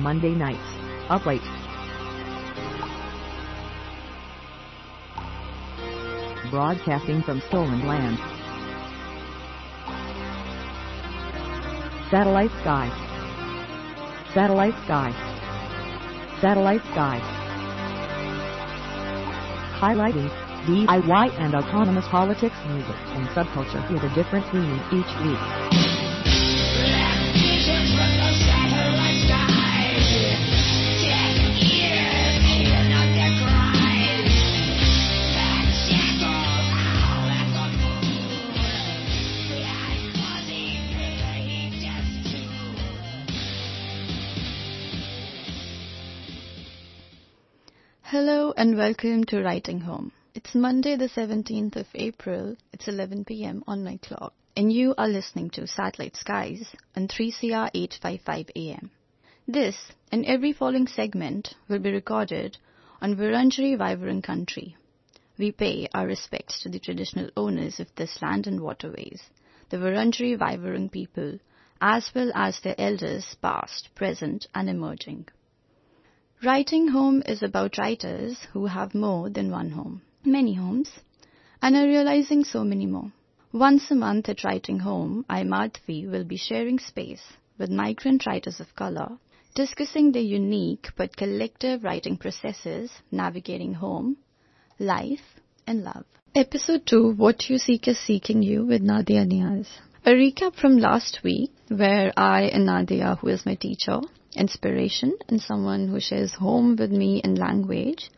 [0.00, 0.58] Monday nights,
[1.10, 1.42] up late.
[6.50, 8.16] Broadcasting from stolen land.
[12.10, 12.88] Satellite Sky.
[14.32, 15.12] Satellite Sky.
[16.40, 17.20] Satellite Sky.
[19.80, 20.30] Highlighting
[20.64, 25.89] DIY and autonomous politics, music, and subculture with a different theme each week.
[48.80, 50.10] Welcome to Writing Home.
[50.34, 52.56] It's Monday the 17th of April.
[52.72, 53.62] It's 11 p.m.
[53.66, 54.32] on my clock.
[54.56, 58.90] And you are listening to Satellite Skies on 3CR 855 AM.
[59.46, 59.76] This
[60.10, 62.56] and every following segment will be recorded
[63.02, 64.78] on Wurundjeri Woi-wurrung Country.
[65.36, 69.20] We pay our respects to the traditional owners of this land and waterways,
[69.68, 71.38] the Wurundjeri Woi-wurrung people,
[71.82, 75.28] as well as their elders past, present and emerging.
[76.42, 80.88] Writing home is about writers who have more than one home, many homes,
[81.60, 83.12] and are realizing so many more.
[83.52, 88.58] Once a month at Writing Home, I, Madhvi, will be sharing space with migrant writers
[88.58, 89.18] of color,
[89.54, 94.16] discussing their unique but collective writing processes, navigating home,
[94.78, 96.06] life, and love.
[96.34, 99.66] Episode 2 What You Seek is Seeking You with Nadia Niaz.
[100.06, 104.00] A recap from last week, where I and Nadia, who is my teacher,
[104.34, 108.10] inspiration and someone who shares home with me in language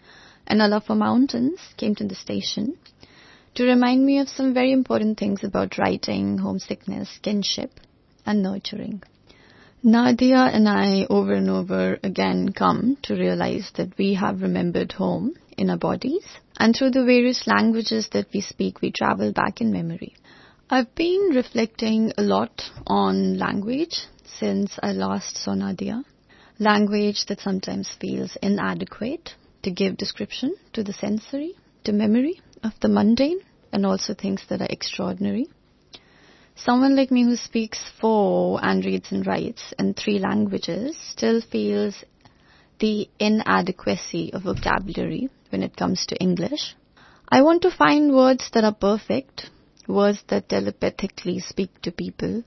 [0.47, 2.77] and a love for mountains came to the station
[3.55, 7.81] to remind me of some very important things about writing, homesickness, kinship,
[8.25, 9.03] and nurturing.
[9.83, 15.35] Nadia and I over and over again come to realize that we have remembered home
[15.59, 16.25] in our bodies
[16.57, 20.15] and through the various languages that we speak we travel back in memory.
[20.71, 24.07] I've been reflecting a lot on language
[24.39, 26.05] since I last saw Nadia.
[26.59, 31.55] Language that sometimes feels inadequate to give description to the sensory,
[31.85, 33.41] to memory of the mundane,
[33.73, 35.47] and also things that are extraordinary.
[36.55, 42.05] Someone like me who speaks four and reads and writes in three languages still feels
[42.79, 46.75] the inadequacy of vocabulary when it comes to English.
[47.29, 49.49] I want to find words that are perfect,
[49.89, 52.45] words that telepathically speak to people,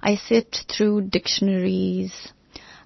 [0.00, 2.12] I sift through dictionaries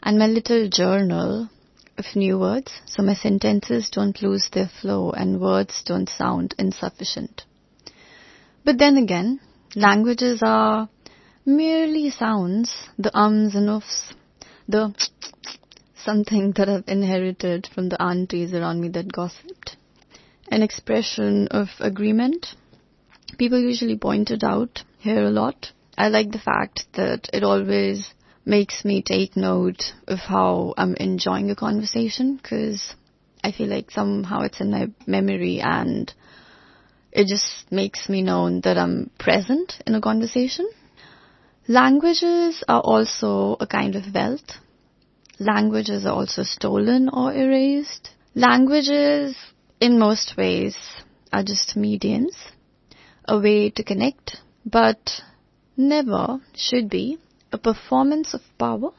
[0.03, 1.51] and my little journal
[1.99, 7.45] of new words so my sentences don't lose their flow and words don't sound insufficient.
[8.65, 9.41] But then again,
[9.77, 10.89] languages are
[11.45, 14.15] merely sounds, the ums and uffs,
[14.67, 14.95] the
[15.95, 19.77] something that I've inherited from the aunties around me that gossiped.
[20.49, 22.55] An expression of agreement.
[23.39, 28.13] People usually point it out here a lot I like the fact that it always
[28.45, 32.95] makes me take note of how I'm enjoying a conversation because
[33.45, 36.13] I feel like somehow it's in my memory and
[37.13, 40.69] it just makes me know that I'm present in a conversation.
[41.69, 44.59] Languages are also a kind of wealth.
[45.39, 48.11] Languages are also stolen or erased.
[48.35, 49.37] Languages,
[49.81, 50.77] in most ways,
[51.33, 52.37] are just mediums,
[53.27, 55.21] a way to connect, but
[55.77, 57.19] never should be
[57.53, 58.91] a performance of power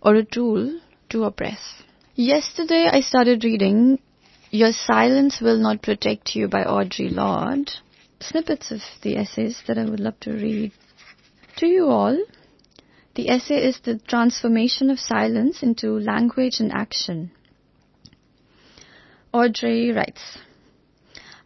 [0.00, 1.82] or a tool to oppress.
[2.14, 3.98] Yesterday I started reading
[4.50, 7.70] Your Silence Will Not Protect You by Audre Lorde.
[8.20, 10.72] Snippets of the essays that I would love to read
[11.56, 12.18] to you all.
[13.14, 17.30] The essay is The Transformation of Silence into Language and Action.
[19.32, 20.38] Audre writes,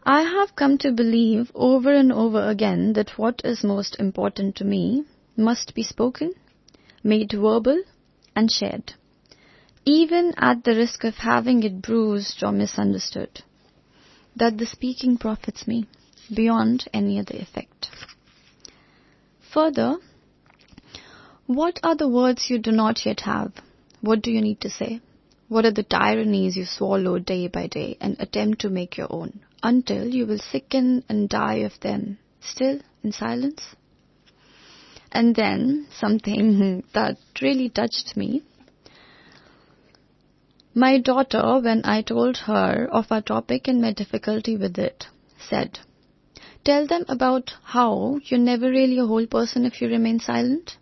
[0.05, 4.65] I have come to believe over and over again that what is most important to
[4.65, 5.05] me
[5.37, 6.33] must be spoken,
[7.05, 7.83] made verbal,
[8.35, 8.95] and shared,
[9.85, 13.43] even at the risk of having it bruised or misunderstood.
[14.35, 15.87] That the speaking profits me
[16.35, 17.91] beyond any other effect.
[19.53, 19.99] Further,
[21.47, 23.53] what are the words you do not yet have?
[24.01, 25.01] What do you need to say?
[25.49, 29.41] What are the tyrannies you swallow day by day and attempt to make your own?
[29.63, 33.63] Until you will sicken and die of them, still in silence.
[35.13, 38.43] And then something that really touched me.
[40.75, 45.07] My daughter, when I told her of our topic and my difficulty with it,
[45.39, 45.81] said,
[46.65, 50.77] Tell them about how you're never really a whole person if you remain silent.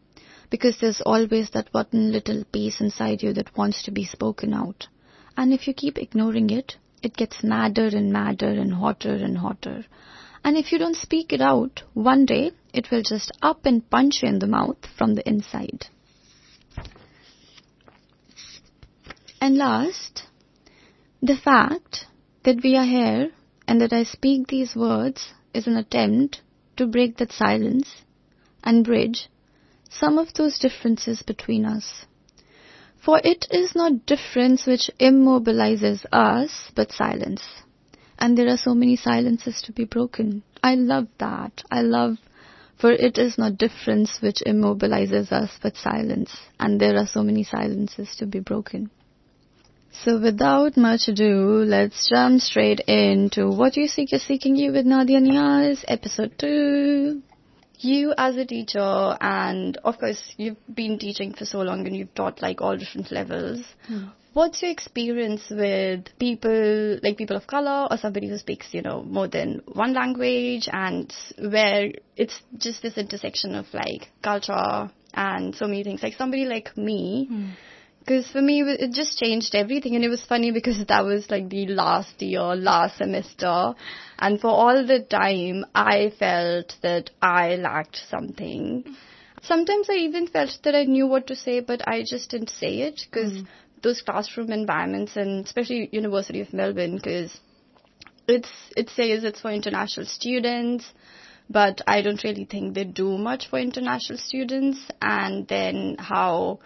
[0.50, 4.86] because there's always that one little piece inside you that wants to be spoken out.
[5.36, 9.84] And if you keep ignoring it, it gets madder and madder and hotter and hotter.
[10.44, 14.22] And if you don't speak it out, one day it will just up and punch
[14.22, 15.86] you in the mouth from the inside.
[19.40, 20.24] And last,
[21.22, 22.06] the fact
[22.44, 23.30] that we are here
[23.66, 26.42] and that I speak these words is an attempt
[26.76, 28.02] to break that silence
[28.62, 29.28] and bridge
[29.90, 32.04] some of those differences between us.
[33.00, 37.42] For it is not difference which immobilizes us, but silence.
[38.18, 40.42] And there are so many silences to be broken.
[40.62, 41.62] I love that.
[41.70, 42.18] I love,
[42.76, 46.36] for it is not difference which immobilizes us, but silence.
[46.58, 48.90] And there are so many silences to be broken.
[50.04, 54.86] So without much ado, let's jump straight into What You Seek Is Seeking You with
[54.86, 57.22] Nadia Niaz, episode 2.
[57.80, 62.14] You as a teacher, and of course you've been teaching for so long and you've
[62.14, 63.62] taught like all different levels.
[63.86, 64.06] Hmm.
[64.32, 69.02] What's your experience with people, like people of color or somebody who speaks, you know,
[69.02, 75.66] more than one language and where it's just this intersection of like culture and so
[75.66, 76.02] many things.
[76.02, 77.50] Like somebody like me, hmm
[78.08, 81.50] because for me it just changed everything and it was funny because that was like
[81.50, 83.74] the last year last semester.
[84.18, 88.84] And for all the time i felt that i lacked something.
[89.42, 92.78] Sometimes i even felt that i knew what to say but i just didn't say
[92.78, 93.46] it because mm.
[93.82, 97.38] those classroom environments and especially university of melbourne because
[98.26, 100.92] it's it says it's for international students
[101.50, 104.78] but i don't really think they do much for international students.
[105.00, 106.60] And then how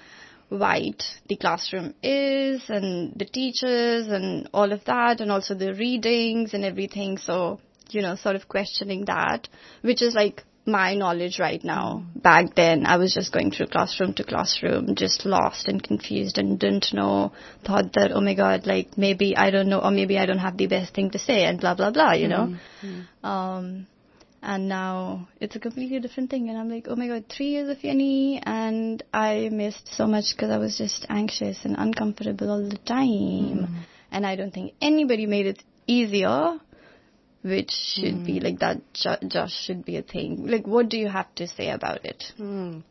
[0.59, 6.55] white the classroom is and the teachers and all of that and also the readings
[6.55, 7.19] and everything.
[7.19, 7.61] So,
[7.91, 9.49] you know, sort of questioning that,
[9.83, 12.05] which is like my knowledge right now.
[12.15, 16.59] Back then, I was just going through classroom to classroom, just lost and confused and
[16.59, 17.33] didn't know,
[17.65, 20.57] thought that, oh my god, like maybe I don't know, or maybe I don't have
[20.57, 22.57] the best thing to say and blah, blah, blah, you know.
[22.83, 23.27] Mm-hmm.
[23.27, 23.87] Um,
[24.43, 27.69] and now it's a completely different thing and i'm like oh my god three years
[27.69, 32.69] of uni and i missed so much because i was just anxious and uncomfortable all
[32.69, 33.83] the time mm.
[34.11, 36.59] and i don't think anybody made it easier
[37.43, 38.27] which should mm.
[38.27, 41.47] be like that ju- just should be a thing like what do you have to
[41.47, 42.83] say about it mm.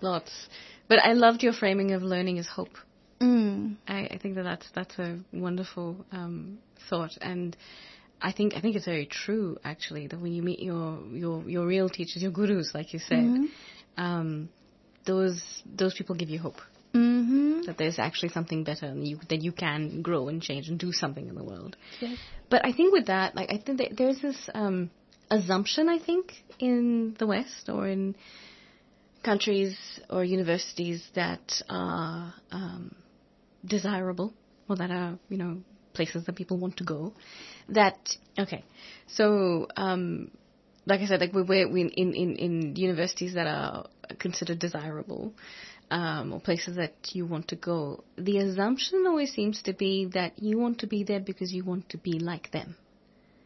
[0.00, 0.48] lots
[0.88, 2.76] but i loved your framing of learning as hope
[3.20, 3.76] mm.
[3.86, 6.58] I, I, think that that's that's a wonderful um,
[6.88, 7.56] thought and
[8.20, 11.66] I think I think it's very true actually that when you meet your your your
[11.66, 14.02] real teachers, your gurus, like you said, mm-hmm.
[14.02, 14.48] um,
[15.04, 16.60] those those people give you hope
[16.94, 17.62] mm-hmm.
[17.66, 20.92] that there's actually something better and you that you can grow and change and do
[20.92, 21.76] something in the world.
[22.00, 22.18] Yes.
[22.50, 24.90] But I think with that, like I think there's this um,
[25.30, 28.16] assumption I think in the West or in
[29.22, 29.76] countries
[30.08, 32.94] or universities that are um,
[33.64, 34.32] desirable
[34.68, 35.58] or that are you know
[35.98, 37.12] places that people want to go
[37.68, 37.98] that
[38.38, 38.64] okay.
[39.06, 40.30] So um,
[40.86, 43.86] like I said, like we're, we in, in in universities that are
[44.18, 45.32] considered desirable.
[45.90, 50.32] Um, or places that you want to go, the assumption always seems to be that
[50.36, 52.76] you want to be there because you want to be like them.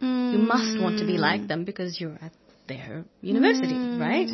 [0.01, 0.33] Mm.
[0.33, 2.33] You must want to be like them because you're at
[2.67, 4.01] their university, mm.
[4.01, 4.31] right?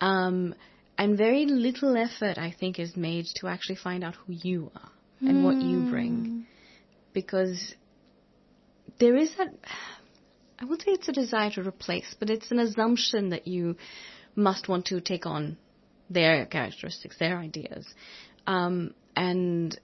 [0.00, 0.56] Um,
[0.98, 4.90] and very little effort, I think, is made to actually find out who you are
[5.20, 5.44] and mm.
[5.44, 6.46] what you bring.
[7.16, 7.74] Because
[8.98, 9.54] there is that,
[10.58, 13.76] I would say it's a desire to replace, but it's an assumption that you
[14.34, 15.56] must want to take on
[16.10, 17.86] their characteristics, their ideas.
[18.46, 19.80] Um, and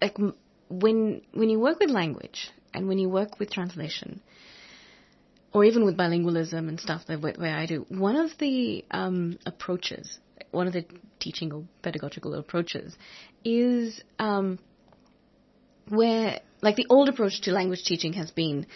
[0.00, 0.16] like
[0.68, 4.22] when when you work with language and when you work with translation,
[5.52, 9.40] or even with bilingualism and stuff the way, way I do, one of the um,
[9.44, 10.20] approaches,
[10.52, 10.84] one of the
[11.18, 12.96] teaching or pedagogical approaches,
[13.44, 14.60] is um,
[15.88, 18.66] where like the old approach to language teaching has been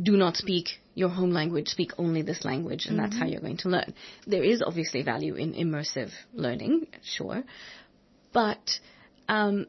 [0.00, 3.04] do not speak your home language, speak only this language, and mm-hmm.
[3.04, 3.32] that's how mm-hmm.
[3.32, 3.94] you're going to learn.
[4.26, 7.42] There is obviously value in immersive learning, sure,
[8.32, 8.70] but
[9.28, 9.66] um,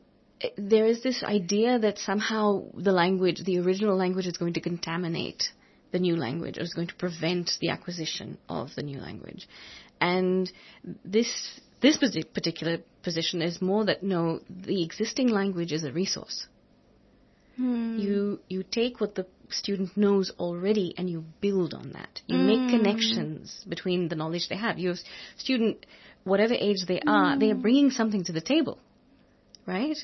[0.57, 5.43] there is this idea that somehow the language, the original language, is going to contaminate
[5.91, 9.47] the new language, or is going to prevent the acquisition of the new language,
[10.01, 10.51] and
[11.05, 16.47] this this particular position is more that no, the existing language is a resource
[17.57, 17.97] Hmm.
[17.99, 22.21] You you take what the student knows already and you build on that.
[22.27, 22.69] You make hmm.
[22.69, 24.79] connections between the knowledge they have.
[24.79, 24.95] Your
[25.37, 25.85] student,
[26.23, 27.61] whatever age they are, they are hmm.
[27.61, 28.79] bringing something to the table,
[29.67, 29.97] right?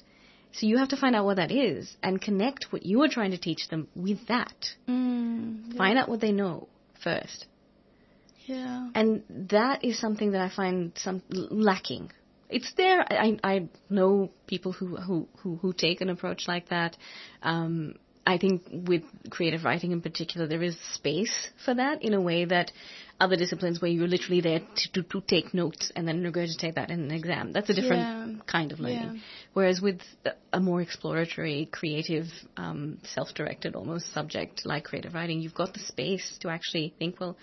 [0.52, 3.32] So you have to find out what that is and connect what you are trying
[3.32, 4.72] to teach them with that.
[4.88, 5.78] Mm, yeah.
[5.78, 6.68] Find out what they know
[7.04, 7.46] first.
[8.48, 8.90] Yeah.
[8.96, 12.12] And that is something that I find some lacking
[12.50, 13.02] it's there.
[13.02, 16.98] I, I know people who, who, who, who take an approach like that.
[17.44, 22.22] Um, I think with creative writing in particular, there is space for that in a
[22.22, 22.72] way that
[23.20, 26.90] other disciplines where you're literally there to, to, to take notes and then regurgitate that
[26.92, 27.52] in an exam.
[27.52, 28.44] That's a different yeah.
[28.46, 29.16] kind of learning.
[29.16, 29.22] Yeah.
[29.54, 30.02] Whereas with
[30.54, 36.38] a more exploratory, creative, um, self-directed almost subject like creative writing, you've got the space
[36.42, 37.36] to actually think, well,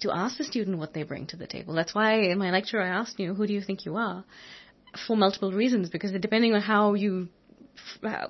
[0.00, 1.74] to ask the student what they bring to the table.
[1.74, 4.24] That's why in my lecture I asked you, who do you think you are?
[5.06, 7.28] For multiple reasons, because depending on how you,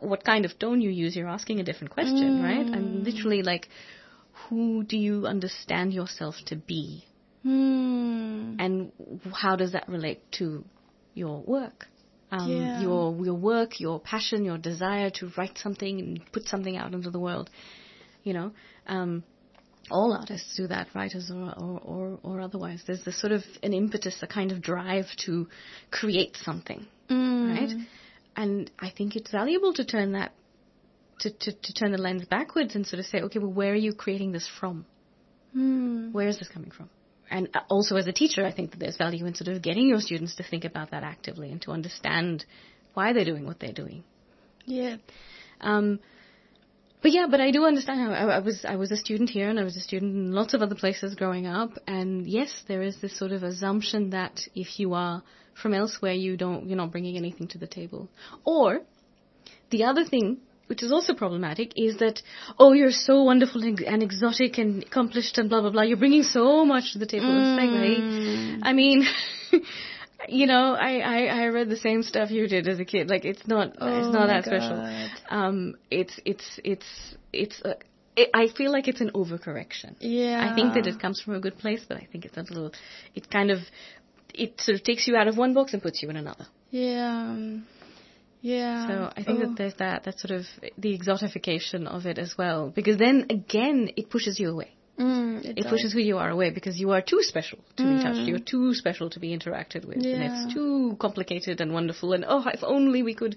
[0.00, 2.42] what kind of tone you use, you're asking a different question, mm.
[2.42, 2.66] right?
[2.66, 3.68] And literally like,
[4.48, 7.04] who do you understand yourself to be?
[7.46, 8.56] Mm.
[8.58, 8.92] And
[9.34, 10.64] how does that relate to
[11.14, 11.86] your work?
[12.30, 12.82] Um, yeah.
[12.82, 17.10] your your work, your passion, your desire to write something and put something out into
[17.10, 17.48] the world,
[18.22, 18.52] you know.
[18.86, 19.24] Um,
[19.90, 22.82] all artists do that, writers or, or, or, or, otherwise.
[22.86, 25.48] There's this sort of an impetus, a kind of drive to
[25.90, 27.58] create something, mm.
[27.58, 27.86] right?
[28.36, 30.32] And I think it's valuable to turn that,
[31.20, 33.76] to, to, to, turn the lens backwards and sort of say, okay, well, where are
[33.76, 34.86] you creating this from?
[35.56, 36.12] Mm.
[36.12, 36.90] Where is this coming from?
[37.30, 39.88] And uh, also as a teacher, I think that there's value in sort of getting
[39.88, 42.44] your students to think about that actively and to understand
[42.94, 44.04] why they're doing what they're doing.
[44.64, 44.96] Yeah.
[45.60, 46.00] Um,
[47.00, 49.58] but yeah, but I do understand I, I, was I was a student here and
[49.58, 53.00] I was a student in lots of other places growing up and yes, there is
[53.00, 55.22] this sort of assumption that if you are
[55.60, 58.08] from elsewhere you don't you're not bringing anything to the table.
[58.44, 58.80] Or
[59.70, 62.20] the other thing which is also problematic is that
[62.58, 66.24] oh you're so wonderful and, and exotic and accomplished and blah blah blah you're bringing
[66.24, 67.26] so much to the table.
[67.26, 68.60] Mm.
[68.62, 69.06] I mean
[70.26, 73.08] you know, I, I, I read the same stuff you did as a kid.
[73.08, 74.62] Like it's not oh it's not that God.
[74.62, 75.10] special.
[75.30, 76.86] Um, it's it's it's
[77.32, 77.60] it's.
[77.64, 77.76] A,
[78.16, 79.94] it, I feel like it's an overcorrection.
[80.00, 80.50] Yeah.
[80.50, 82.72] I think that it comes from a good place, but I think it's a little.
[83.14, 83.58] It kind of
[84.34, 86.46] it sort of takes you out of one box and puts you in another.
[86.70, 87.36] Yeah.
[88.40, 88.86] Yeah.
[88.88, 89.46] So I think oh.
[89.46, 90.46] that there's that that sort of
[90.76, 94.70] the exotification of it as well, because then again it pushes you away.
[94.98, 97.98] Mm, it, it pushes who you are away because you are too special to mm.
[97.98, 98.20] be touched.
[98.28, 99.98] You're too special to be interacted with.
[99.98, 100.14] Yeah.
[100.14, 102.12] And it's too complicated and wonderful.
[102.12, 103.36] And oh, if only we could.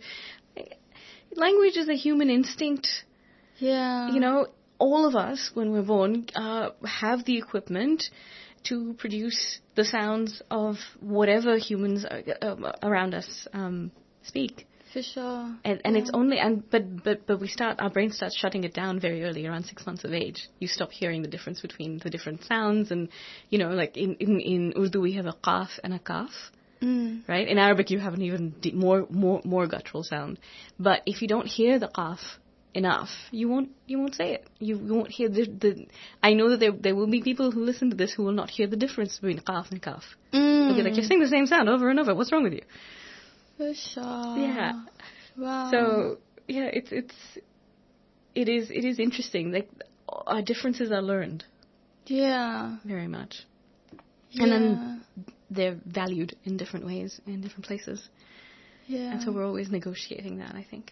[1.36, 2.88] Language is a human instinct.
[3.60, 4.12] Yeah.
[4.12, 4.48] You know,
[4.80, 8.10] all of us, when we're born, uh, have the equipment
[8.64, 13.92] to produce the sounds of whatever humans uh, around us um,
[14.24, 14.68] speak.
[14.94, 15.56] For sure.
[15.64, 16.02] And, and yeah.
[16.02, 19.24] it's only and but but but we start our brain starts shutting it down very
[19.24, 20.50] early, around six months of age.
[20.60, 23.08] You stop hearing the difference between the different sounds, and
[23.50, 26.32] you know, like in in, in Urdu we have a qaf and a kaf.
[26.82, 27.28] Mm.
[27.28, 27.48] Right?
[27.48, 30.40] In Arabic you have an even de- more more more guttural sound.
[30.80, 32.20] But if you don't hear the qaf
[32.74, 34.48] enough, you won't you won't say it.
[34.60, 35.86] You, you won't hear the, the
[36.22, 38.50] I know that there there will be people who listen to this who will not
[38.50, 40.04] hear the difference between qaf and kaf.
[40.34, 40.68] Mm.
[40.68, 42.64] They'll be like, You're saying the same sound over and over, what's wrong with you?
[43.62, 44.38] For sure.
[44.40, 44.86] Yeah.
[45.38, 45.70] Wow.
[45.70, 47.14] So yeah, it's it's
[48.34, 49.52] it is it is interesting.
[49.52, 49.70] Like
[50.10, 51.44] our differences are learned.
[52.08, 52.78] Yeah.
[52.84, 53.46] Very much.
[54.32, 54.44] Yeah.
[54.44, 55.04] And then
[55.52, 58.10] they're valued in different ways in different places.
[58.88, 59.12] Yeah.
[59.12, 60.92] And so we're always negotiating that, I think.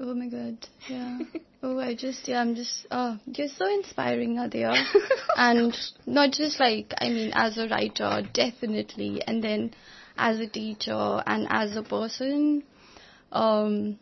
[0.00, 0.58] Oh my god.
[0.88, 1.20] Yeah.
[1.62, 4.74] oh, I just, yeah, I'm just, oh, you're so inspiring, Nadia.
[5.36, 5.74] and
[6.04, 9.22] not just like, I mean, as a writer, definitely.
[9.24, 9.72] And then
[10.16, 12.62] as a teacher and as a person.
[13.32, 13.98] Um,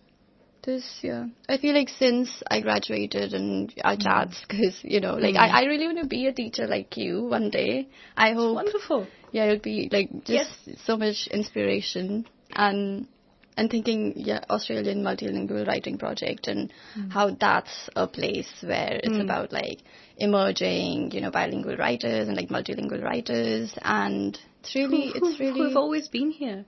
[0.64, 4.02] this yeah, I feel like since I graduated and our mm.
[4.02, 5.38] chats, because you know, like mm.
[5.38, 7.88] I, I really want to be a teacher like you one day.
[8.16, 8.54] I hope.
[8.54, 9.06] Wonderful.
[9.30, 10.78] Yeah, it'll be like just yes.
[10.84, 13.08] so much inspiration and
[13.56, 17.10] and thinking yeah Australian multilingual writing project and mm.
[17.12, 19.22] how that's a place where it's mm.
[19.22, 19.78] about like
[20.16, 25.60] emerging you know bilingual writers and like multilingual writers and it's really, who, it's really.
[25.60, 26.64] Who've always been here.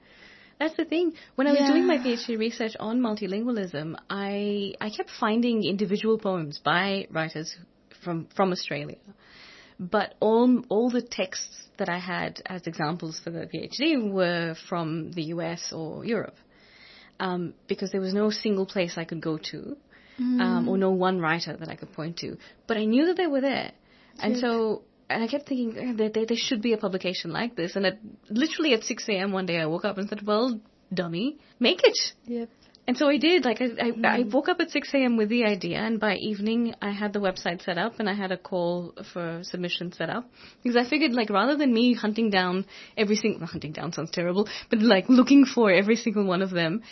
[0.59, 1.13] That's the thing.
[1.35, 6.59] When I was doing my PhD research on multilingualism, I I kept finding individual poems
[6.59, 7.55] by writers
[8.03, 8.97] from from Australia,
[9.79, 15.13] but all all the texts that I had as examples for the PhD were from
[15.13, 16.37] the US or Europe,
[17.21, 19.77] um, because there was no single place I could go to,
[20.19, 20.41] mm.
[20.41, 22.39] um, or no one writer that I could point to.
[22.67, 23.73] But I knew that they were there,
[24.19, 27.77] and so and I kept thinking there, there, there should be a publication like this.
[27.77, 27.99] And at,
[28.29, 29.33] literally at 6 a.m.
[29.33, 30.61] one day I woke up and said, well,
[30.93, 31.99] dummy, make it.
[32.25, 32.49] Yep.
[32.89, 33.45] And so I did.
[33.45, 34.05] Like I, I, mm.
[34.05, 35.17] I woke up at 6 a.m.
[35.17, 38.31] with the idea, and by evening I had the website set up and I had
[38.31, 40.31] a call for submission set up
[40.63, 42.65] because I figured like rather than me hunting down
[42.97, 46.83] every single hunting down sounds terrible, but like looking for every single one of them,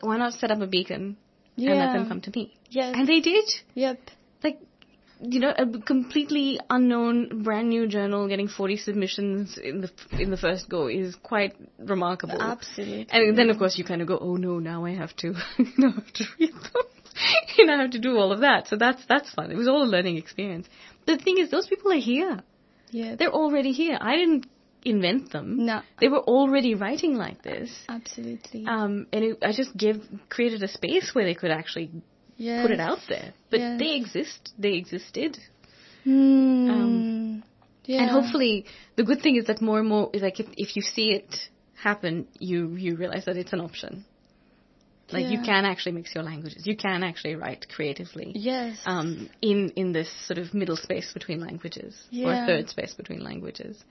[0.00, 1.16] why not set up a beacon
[1.54, 1.70] yeah.
[1.70, 2.54] and let them come to me?
[2.68, 2.92] Yes.
[2.96, 3.44] And they did.
[3.74, 4.00] Yep.
[5.24, 10.36] You know, a completely unknown, brand new journal getting 40 submissions in the in the
[10.36, 12.42] first go is quite remarkable.
[12.42, 13.06] Absolutely.
[13.10, 15.72] And then, of course, you kind of go, oh no, now I have to, you
[15.78, 16.82] know, have to read them.
[17.56, 18.68] you know, I have to do all of that.
[18.68, 19.50] So that's that's fun.
[19.50, 20.66] It was all a learning experience.
[21.06, 22.42] But the thing is, those people are here.
[22.90, 23.16] Yeah.
[23.16, 23.98] They're already here.
[24.00, 24.46] I didn't
[24.84, 25.64] invent them.
[25.66, 25.82] No.
[26.00, 27.70] They were already writing like this.
[27.88, 28.66] Absolutely.
[28.66, 31.90] Um, and it, I just give created a space where they could actually
[32.42, 32.62] yes.
[32.62, 33.28] put it out there.
[33.50, 33.78] But Yes.
[33.80, 34.52] they exist.
[34.58, 35.38] They existed.
[36.04, 36.70] Hmm.
[36.74, 37.42] Um,
[37.84, 38.02] yeah.
[38.02, 41.08] And hopefully, the good thing is that more and more, like if, if you see
[41.18, 41.30] it
[41.74, 44.04] happen, you you realize that it's an option.
[45.12, 46.66] Like you can actually mix your languages.
[46.66, 48.32] You can actually write creatively.
[48.34, 48.78] Yes.
[48.86, 51.94] Um, in in this sort of middle space between languages
[52.24, 53.82] or third space between languages.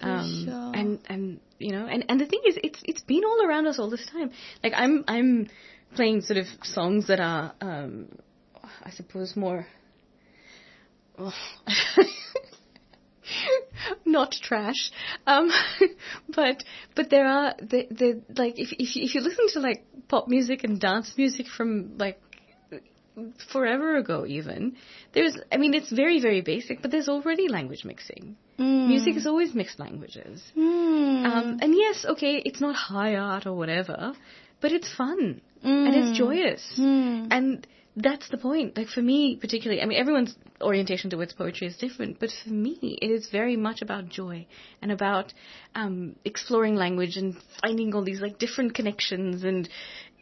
[0.00, 0.72] For sure.
[0.74, 3.78] And and you know and and the thing is, it's it's been all around us
[3.78, 4.30] all this time.
[4.62, 5.48] Like I'm I'm
[5.94, 8.08] playing sort of songs that are um,
[8.82, 9.66] I suppose more.
[11.18, 11.34] Well,
[14.04, 14.90] not trash,
[15.26, 15.50] um,
[16.34, 16.62] but
[16.94, 20.28] but there are the the like if if you, if you listen to like pop
[20.28, 22.20] music and dance music from like
[23.50, 24.76] forever ago even
[25.12, 28.36] there's I mean it's very very basic but there's already language mixing.
[28.58, 28.88] Mm.
[28.88, 30.42] Music is always mixed languages.
[30.54, 31.24] Hmm.
[31.24, 34.14] Um, and yes, okay, it's not high art or whatever,
[34.60, 36.62] but it's fun and it's joyous.
[36.76, 37.26] Hmm.
[37.30, 38.76] And that's the point.
[38.76, 42.98] Like for me, particularly, I mean, everyone's orientation towards poetry is different, but for me,
[43.02, 44.46] it is very much about joy
[44.80, 45.32] and about
[45.74, 49.66] um, exploring language and finding all these like different connections, and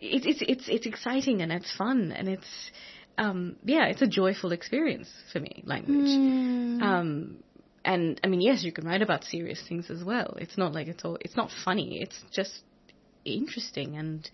[0.00, 2.70] it, it's it's it's exciting and it's fun and it's
[3.18, 5.62] um, yeah, it's a joyful experience for me.
[5.66, 6.10] Language.
[6.10, 6.82] Hmm.
[6.82, 7.36] Um,
[7.84, 10.34] and I mean, yes, you can write about serious things as well.
[10.38, 11.18] It's not like it's all.
[11.20, 12.00] It's not funny.
[12.00, 12.62] It's just
[13.24, 14.28] interesting and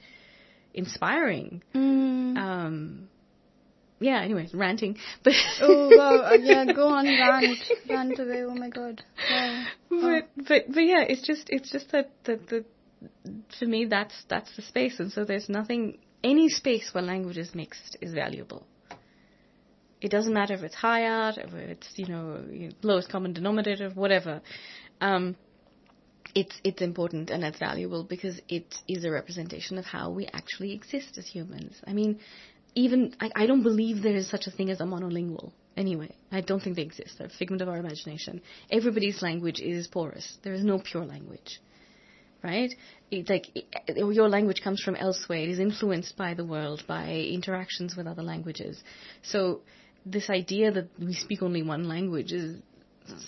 [0.75, 1.63] inspiring.
[1.73, 2.37] Hmm.
[2.37, 3.09] Um,
[4.01, 4.23] yeah.
[4.23, 6.23] Anyways, ranting, but oh wow!
[6.23, 8.43] Uh, yeah, go on, rant, rant away.
[8.45, 9.03] Oh my god.
[9.31, 9.65] Wow.
[9.91, 12.65] but but but yeah, it's just it's just that that the
[13.59, 17.55] for me that's that's the space, and so there's nothing any space where language is
[17.55, 18.67] mixed is valuable.
[20.01, 22.41] It doesn't matter if it's high art, if it's you know
[22.83, 24.43] lowest common denominator, whatever.
[25.01, 25.37] Um,
[26.35, 30.73] it's it's important and it's valuable because it is a representation of how we actually
[30.73, 31.77] exist as humans.
[31.87, 32.21] I mean,
[32.75, 35.53] even I, I don't believe there is such a thing as a monolingual.
[35.77, 37.17] Anyway, I don't think they exist.
[37.19, 38.43] They're a figment of our imagination.
[38.71, 40.39] Everybody's language is porous.
[40.43, 41.61] There is no pure language,
[42.43, 42.71] right?
[43.11, 45.39] It's like it, your language comes from elsewhere.
[45.39, 48.83] It is influenced by the world, by interactions with other languages.
[49.23, 49.63] So
[50.05, 52.61] this idea that we speak only one language is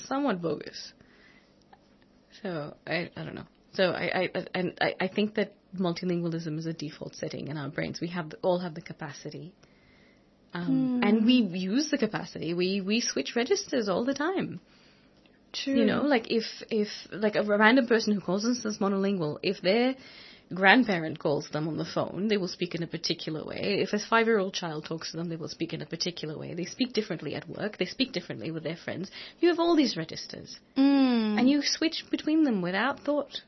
[0.06, 0.92] somewhat bogus.
[2.44, 3.46] So I I don't know.
[3.72, 7.70] So I I and I, I think that multilingualism is a default setting in our
[7.70, 8.00] brains.
[8.00, 9.54] We have all have the capacity,
[10.52, 12.52] um, and we use the capacity.
[12.52, 14.60] We we switch registers all the time.
[15.54, 15.78] True.
[15.78, 19.94] You know, like if if like a random person who calls themselves monolingual, if their
[20.52, 23.80] grandparent calls them on the phone, they will speak in a particular way.
[23.82, 26.54] If a five-year-old child talks to them, they will speak in a particular way.
[26.54, 27.78] They speak differently at work.
[27.78, 29.10] They speak differently with their friends.
[29.40, 31.38] You have all these registers, Mm.
[31.38, 33.40] and you switch between them without thought,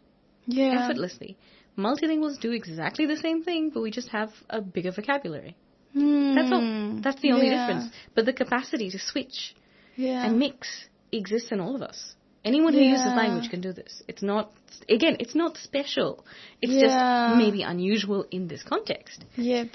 [0.47, 0.85] yeah.
[0.85, 1.37] effortlessly.
[1.77, 5.55] Multilinguals do exactly the same thing, but we just have a bigger vocabulary.
[5.95, 6.35] Mm.
[6.35, 7.01] That's all.
[7.03, 7.67] That's the only Yeah.
[7.67, 7.93] difference.
[8.15, 9.55] But the capacity to switch
[9.97, 10.25] Yeah.
[10.27, 12.16] and mix exists in all of us.
[12.47, 14.03] Anyone who uses language can do this.
[14.09, 14.53] It's not,
[14.89, 16.25] again, it's not special.
[16.63, 16.87] It's Yeah.
[16.87, 19.25] just maybe unusual in this context.
[19.37, 19.71] Yep.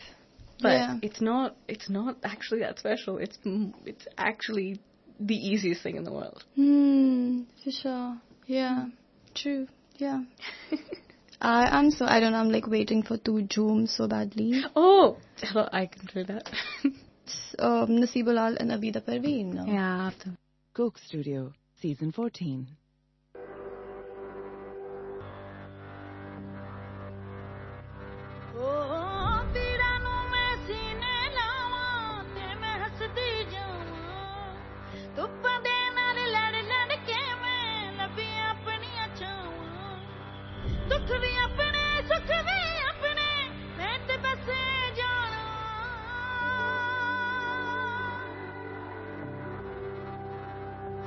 [0.62, 0.98] But yeah.
[1.02, 3.18] it's not, it's not actually that special.
[3.18, 4.80] It's, mm, it's actually
[5.20, 6.44] the easiest thing in the world.
[6.56, 7.42] Hmm.
[7.64, 8.18] For sure.
[8.48, 8.86] Yeah.
[9.36, 9.68] True.
[9.98, 10.22] Yeah.
[11.42, 12.38] I I'm so I don't know.
[12.40, 14.64] I'm like waiting for Tu Jhoom so badly.
[14.76, 16.50] Oh, hello, I can do that.
[16.84, 19.54] It's, um, Naseebo Lal and Abida Parveen.
[19.54, 19.66] No?
[19.66, 20.12] yeah.
[20.74, 22.81] Coke Studio, Season 14.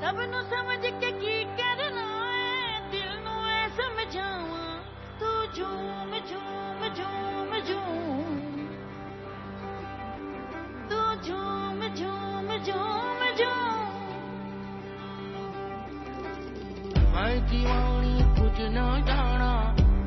[0.03, 4.67] ਸਭ ਨੂੰ ਸਮਝ ਕੇ ਕੀ ਕਰਨਾ ਹੈ ਦਿਲ ਨੂੰ ਐ ਸਮਝਾਵਾਂ
[5.19, 8.67] ਤੂੰ ਝੂਮ ਝੂਮ ਝੂਮ ਝੂਮ
[10.89, 13.77] ਤੂੰ ਝੂਮ ਝੂਮ ਝੂਮ ਝੂਮ
[17.13, 19.49] मैं दीवानी कुछ न जाना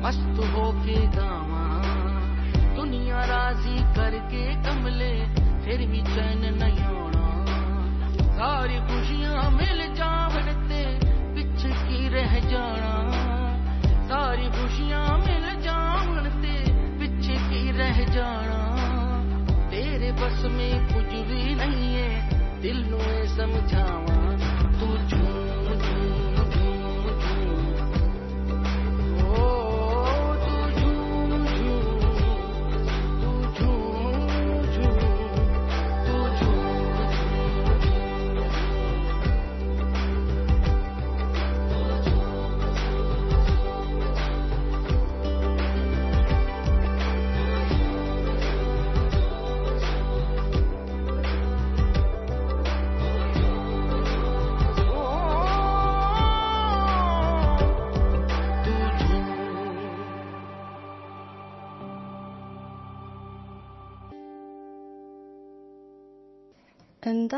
[0.03, 1.61] मस्त होके गावा
[2.77, 5.11] दुनिया राजी करके कमले
[5.65, 6.96] फिर भी चैन नहीं
[8.38, 10.82] सारी खुशियाँ मिल जावड़ ते
[11.34, 12.92] पिछ की रह जाना।
[14.06, 16.54] सारी खुशियाँ मिल जावड़ ते
[16.98, 18.60] पिछ की रह जाना।
[19.70, 22.10] तेरे बस में कुछ भी नहीं है,
[22.62, 22.98] दिल नु
[23.36, 24.17] समझावा।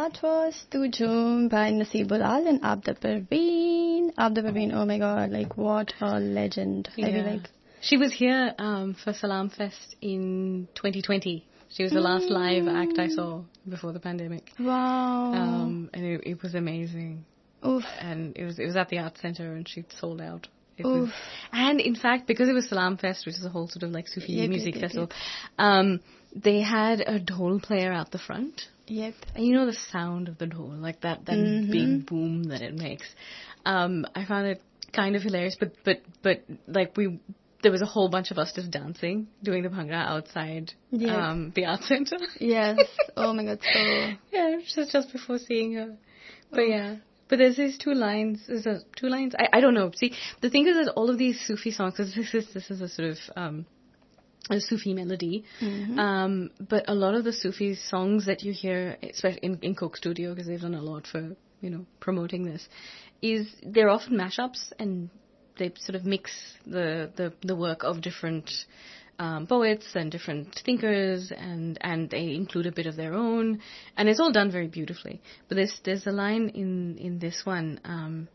[0.01, 4.15] That was Tu Jhoom by Naseebo Lal and Abida Parveen.
[4.15, 6.89] Abida Parveen, oh my god, like what a legend.
[6.91, 7.31] I feel Yeah.
[7.33, 7.51] like
[7.83, 11.45] She was here um, for Salam Fest in 2020.
[11.69, 14.51] She was the last live act I saw before the pandemic.
[14.59, 15.35] wow.
[15.35, 17.27] Um, and it, it was amazing.
[17.67, 17.85] Oof.
[18.01, 20.49] And it was it was at the Art Center and she sold out.
[20.81, 20.87] Oof.
[20.87, 21.11] was,
[21.53, 24.09] and in fact, because it was Salam Fest, which is a whole sort of like
[24.09, 25.11] Sufi Yep, music yep, yep, festival,
[25.59, 26.01] um,
[26.35, 28.63] they had a dhol player out the front.
[28.91, 29.15] Yep.
[29.37, 31.71] And you know the sound of the dhol, like that, that Mhm.
[31.71, 33.09] big boom that it makes.
[33.65, 34.61] Um, I found it
[34.93, 37.21] kind of hilarious, but, but, but, like we,
[37.63, 41.31] there was a whole bunch of us just dancing, doing the bhangra outside, Yeah.
[41.31, 42.19] um, the art center.
[42.41, 42.79] Yes.
[43.17, 43.81] Oh my god, so
[44.33, 45.97] yeah, just, just before seeing her.
[46.51, 46.97] But yeah.
[47.29, 48.49] But there's these two lines.
[48.49, 49.35] Is there two lines?
[49.39, 49.93] I, I don't know.
[49.95, 52.89] See, the thing is that all of these Sufi songs, this is this is a
[52.89, 53.67] sort of um,
[54.51, 55.45] a Sufi melody.
[55.61, 55.99] Mm-hmm.
[55.99, 59.97] Um, but a lot of the Sufi songs that you hear, especially in, in Coke
[59.97, 62.69] Studio, because they've done a lot for you know promoting this,
[63.23, 65.11] is they're often mashups and
[65.59, 66.33] they sort of mix
[66.67, 68.51] the the, the work of different.
[69.19, 73.61] Um, poets and different thinkers, and and they include a bit of their own,
[73.95, 75.21] and it's all done very beautifully.
[75.47, 78.29] But there's there's a line in in this one um,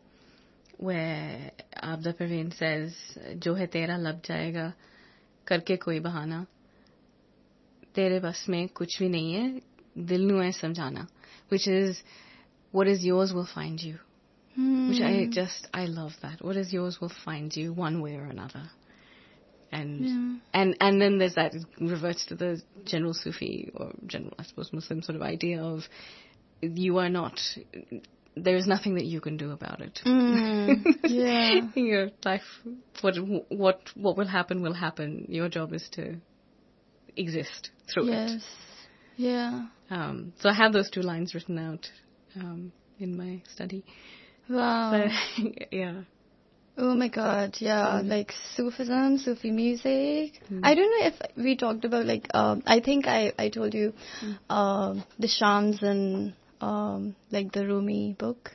[0.76, 1.50] where
[1.82, 2.94] Abida Parveen says,
[3.40, 4.74] "Jo hai tera lab jayega,"
[5.46, 6.44] करके कोई बहाना
[7.94, 9.60] तेरे बस में कुछ भी नहीं है
[10.12, 11.06] दिल नु है समझाना
[11.52, 12.02] which is
[12.76, 13.98] what is yours will find you.
[14.56, 15.30] Which I hmm.
[15.30, 16.42] just I love that.
[16.42, 18.70] What is yours will find you one way or another.
[19.70, 20.60] And yeah.
[20.60, 25.02] and and then there's that reverts to the general Sufi or general I suppose Muslim
[25.02, 25.82] sort of idea of
[26.62, 27.38] you are not
[28.36, 31.60] there is nothing that you can do about it mm, yeah.
[31.74, 32.42] your life
[33.00, 33.16] what
[33.48, 36.16] what what will happen will happen your job is to
[37.16, 38.44] exist through it Yes.
[39.16, 39.66] Yeah.
[39.90, 41.90] um so i have those two lines written out
[42.36, 43.84] um in my study
[44.48, 44.90] Wow.
[45.38, 46.02] but yeah
[46.78, 50.42] Oh my god, yeah, like Sufism, Sufi music.
[50.62, 53.94] I don't know if we talked about like um I think I I told you
[54.50, 58.52] um the Shams and um like the Rumi book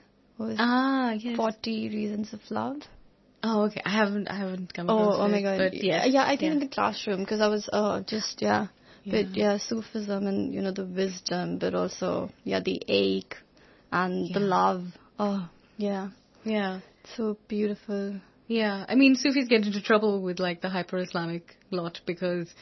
[0.57, 2.77] ah yes 40 Reasons of Love.
[3.43, 5.57] oh okay i haven't i haven't come Oh, across oh it, my god.
[5.57, 8.67] but yes yeah, I think in the classroom because I was uh just yeah.
[9.03, 9.53] But Yeah.
[9.53, 13.35] yeah, Sufism and you know the wisdom, but also yeah the ache
[13.91, 14.83] and the love.
[15.17, 16.09] Oh yeah,
[16.43, 16.81] yeah
[17.17, 18.19] so beautiful.
[18.47, 22.53] Yeah, I mean, Sufis get into trouble with like the hyper-Islamic lot because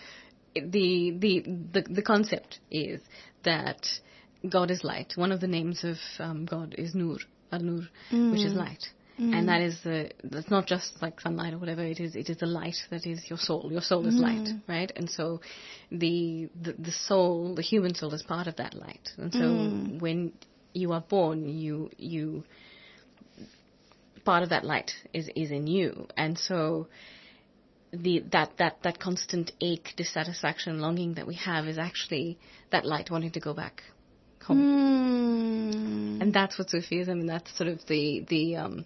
[0.55, 3.01] the the the the concept is
[3.43, 3.87] that
[4.47, 5.13] God is light.
[5.15, 7.17] One of the names of um, God is Nur,
[7.51, 7.81] Al-Nur,
[8.31, 8.57] which is mm.
[8.57, 8.85] light.
[9.19, 9.37] Mm.
[9.37, 12.37] And that is the, that's not just like sunlight or whatever, it is, it is
[12.37, 13.69] the light that is your soul.
[13.69, 14.61] Your soul is light, mm.
[14.67, 14.91] right?
[14.95, 15.41] And so
[15.91, 19.09] the, the, the soul, the human soul is part of that light.
[19.17, 20.31] And so when
[20.73, 22.45] you are born, you, you,
[24.23, 26.87] part of that light is is in you, and so
[27.91, 32.37] the that that that constant ache, dissatisfaction, longing that we have is actually
[32.71, 33.83] that light wanting to go back
[34.49, 36.21] home, Mm.
[36.21, 38.85] and that's what Sufism, and that's sort of the the um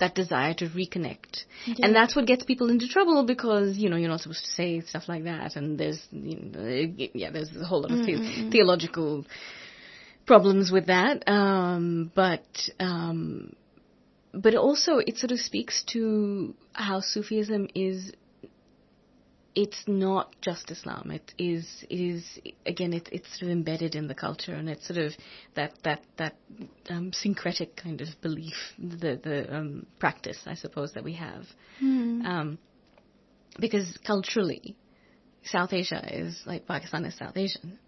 [0.00, 1.44] that desire to reconnect,
[1.82, 4.80] and that's what gets people into trouble because you know you're not supposed to say
[4.80, 9.24] stuff like that, and there's you know, yeah there's a whole lot of the- theological
[10.26, 12.46] problems with that, um, but
[12.80, 13.54] um,
[14.32, 18.12] but also it sort of speaks to how Sufism is.
[19.54, 21.12] It's not just Islam.
[21.12, 21.84] It is.
[21.88, 22.92] It is again.
[22.92, 25.12] It, it's sort of embedded in the culture, and it's sort of
[25.54, 26.34] that that that
[26.90, 31.46] um, syncretic kind of belief, the the um, practice, I suppose, that we have.
[32.26, 32.58] Um,
[33.60, 34.76] because culturally,
[35.44, 37.78] South Asia is like Pakistan is South Asian,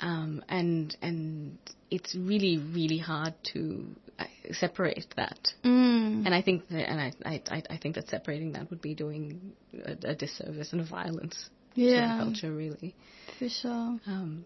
[0.00, 1.58] um, and and
[1.90, 3.84] it's really really hard to
[4.18, 5.38] uh, separate that.
[5.64, 6.26] Mm.
[6.26, 7.12] And I think that, and I,
[7.50, 9.52] I I think that separating that would be doing
[9.84, 12.06] a, a disservice and a violence Yeah.
[12.06, 12.94] to the culture, really.
[13.38, 13.98] For sure.
[14.06, 14.44] Um,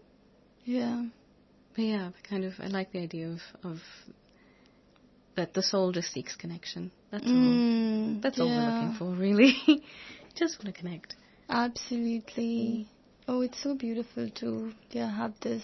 [0.63, 1.05] Yeah.
[1.75, 3.77] but yeah, kind of I like the idea of of
[5.35, 6.91] that the soul just seeks connection.
[7.11, 7.31] That's all.
[7.31, 9.53] Mm, That's all we're looking for, really.
[10.35, 11.15] just want to connect.
[11.49, 12.87] Absolutely.
[13.27, 15.63] Oh, it's so beautiful to yeah have this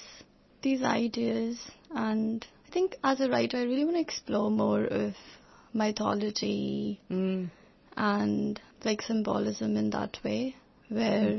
[0.62, 1.60] these ideas,
[1.96, 5.14] and I think as a writer, I really want to explore more of
[5.74, 7.50] mythology Mm.
[7.98, 10.56] and like symbolism in that way,
[10.88, 11.38] where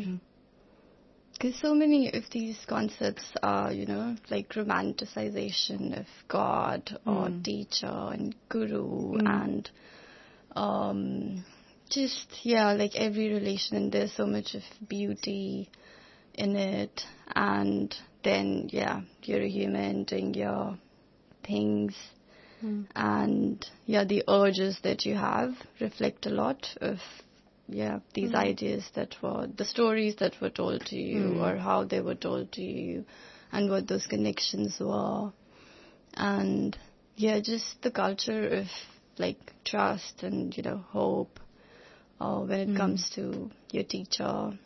[1.32, 7.42] because so many of these concepts are you know like romanticization of God or Mm.
[7.42, 9.26] teacher and guru Mm.
[9.26, 9.70] and
[10.54, 11.44] um
[11.88, 15.70] just yeah like every relation and there's so much of beauty
[16.34, 20.76] in it and then yeah you're a human doing your
[21.44, 21.94] things
[22.64, 22.86] Mm.
[22.94, 26.98] and yeah the urges that you have reflect a lot of
[27.68, 28.34] yeah these Mm.
[28.34, 31.42] ideas that were the stories that were told to you Mm.
[31.42, 33.04] or how they were told to you
[33.52, 35.32] and what those connections were
[36.14, 36.76] and
[37.16, 38.66] yeah just the culture of
[39.18, 41.40] like trust and you know hope
[42.20, 42.76] uh, when it Mm.
[42.76, 44.58] comes to your teacher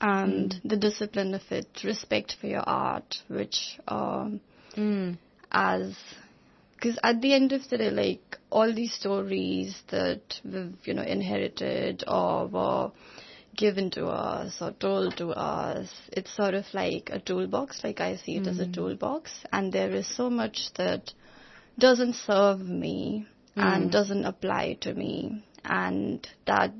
[0.00, 0.68] and Mm.
[0.70, 4.40] the discipline of it respect for your art which um
[4.76, 5.18] Mm.
[5.50, 5.96] As
[6.74, 11.02] because at the end of the day, like all these stories that we've you know
[11.02, 12.90] inherited or were
[13.56, 17.82] given to us or told to us, it's sort of like a toolbox.
[17.84, 18.72] Like I see it as a Mm.
[18.74, 21.12] toolbox, and there is so much that
[21.78, 23.92] doesn't serve me and Mm.
[23.92, 26.72] doesn't apply to me, and that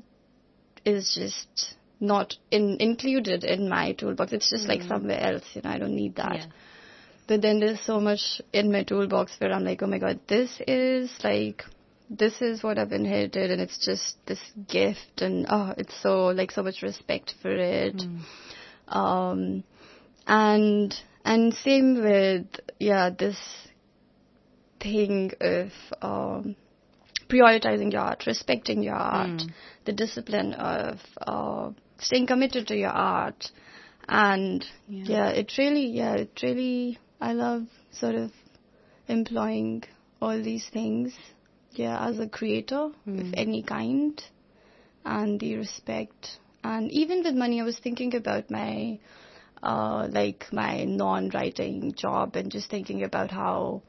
[0.85, 4.33] is just not in, included in my toolbox.
[4.33, 4.87] It's just like Mm.
[4.87, 5.43] somewhere else.
[5.53, 6.35] You know, I don't need that.
[6.37, 6.45] Yeah.
[7.31, 10.49] But then there's so much in my toolbox where I'm like, oh my god, this
[10.67, 11.63] is like,
[12.09, 16.51] this is what I've inherited, and it's just this gift, and oh, it's so like
[16.51, 17.95] so much respect for it.
[17.95, 18.19] Mm.
[18.93, 19.63] Um,
[20.27, 22.47] and and same with
[22.79, 23.37] yeah this
[24.81, 25.69] thing of
[26.01, 26.57] um,
[27.29, 29.53] prioritizing your art, respecting your art, Mm.
[29.85, 33.51] the discipline of uh, staying committed to your art,
[34.09, 35.05] and Yeah.
[35.07, 38.31] yeah, it really yeah it really I love sort of
[39.07, 39.83] employing
[40.21, 41.13] all these things
[41.71, 43.33] yeah as a creator of Mm.
[43.35, 44.21] any kind
[45.05, 48.99] and the respect and even with money i was thinking about my
[49.63, 53.81] uh like my non-writing job and just thinking about how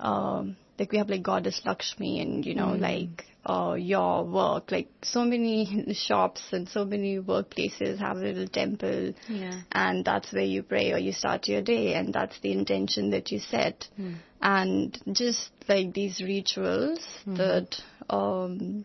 [0.00, 2.80] um like we have like goddess lakshmi and you know Mm.
[2.80, 8.48] like uh your work like so many shops and so many workplaces have a little
[8.48, 9.60] temple Yeah.
[9.70, 13.30] and that's where you pray or you start your day and that's the intention that
[13.30, 14.14] you set Mm.
[14.40, 17.36] and just like these rituals Mhm.
[17.42, 17.80] that
[18.18, 18.84] um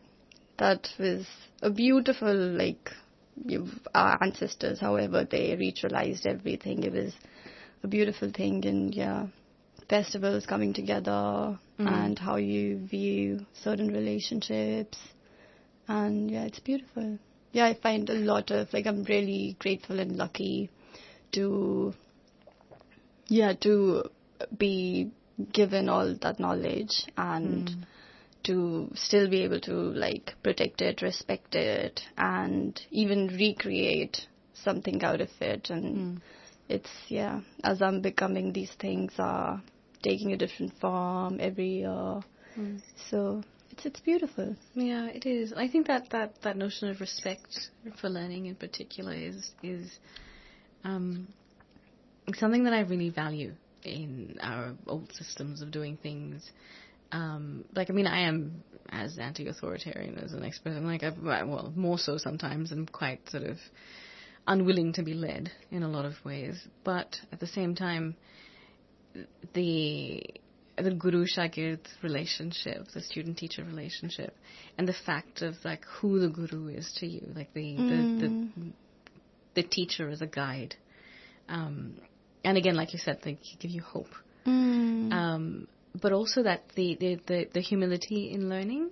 [0.57, 1.25] that was
[1.61, 2.91] a beautiful like
[3.93, 7.13] our ancestors however they ritualized everything it was
[7.83, 9.27] a beautiful thing and yeah
[9.89, 11.87] festivals coming together Mm.
[11.87, 14.97] and how you view certain relationships
[15.87, 17.19] and yeah it's beautiful
[17.51, 20.71] yeah i find a lot of like i'm really grateful and lucky
[21.33, 21.93] to
[23.27, 24.03] yeah to
[24.57, 25.11] be
[25.53, 27.83] given all that knowledge and Mm.
[28.43, 35.21] to still be able to like protect it respect it and even recreate something out
[35.21, 36.21] of it and Mm.
[36.69, 39.61] it's yeah as i'm becoming these things are
[40.03, 42.21] taking a different form every year
[42.57, 42.81] Mm.
[43.11, 45.53] so it's it's beautiful Yeah, it is.
[45.53, 47.69] I think that, that, that notion of respect
[48.01, 49.99] for learning in particular is is
[50.83, 51.27] um,
[52.33, 56.49] something that I really value in our old systems of doing things.
[57.11, 60.71] Um, like, I mean, I am as anti-authoritarian as an expert.
[60.71, 61.11] I'm like, I,
[61.43, 62.71] well, more so sometimes.
[62.71, 63.57] I'm quite sort of
[64.45, 68.15] unwilling to be led in a lot of ways, but at the same time,
[69.53, 70.23] the
[70.77, 74.35] the guru shagird relationship, the student teacher relationship,
[74.77, 77.81] and the fact of like who the guru is to you, like the the,
[78.21, 78.71] the
[79.55, 80.75] the teacher as a guide,
[81.49, 81.95] um,
[82.43, 84.13] and again, like you said, they give you hope,
[84.45, 85.11] mm.
[85.11, 85.67] um,
[85.99, 88.91] but also that the, the the the humility in learning.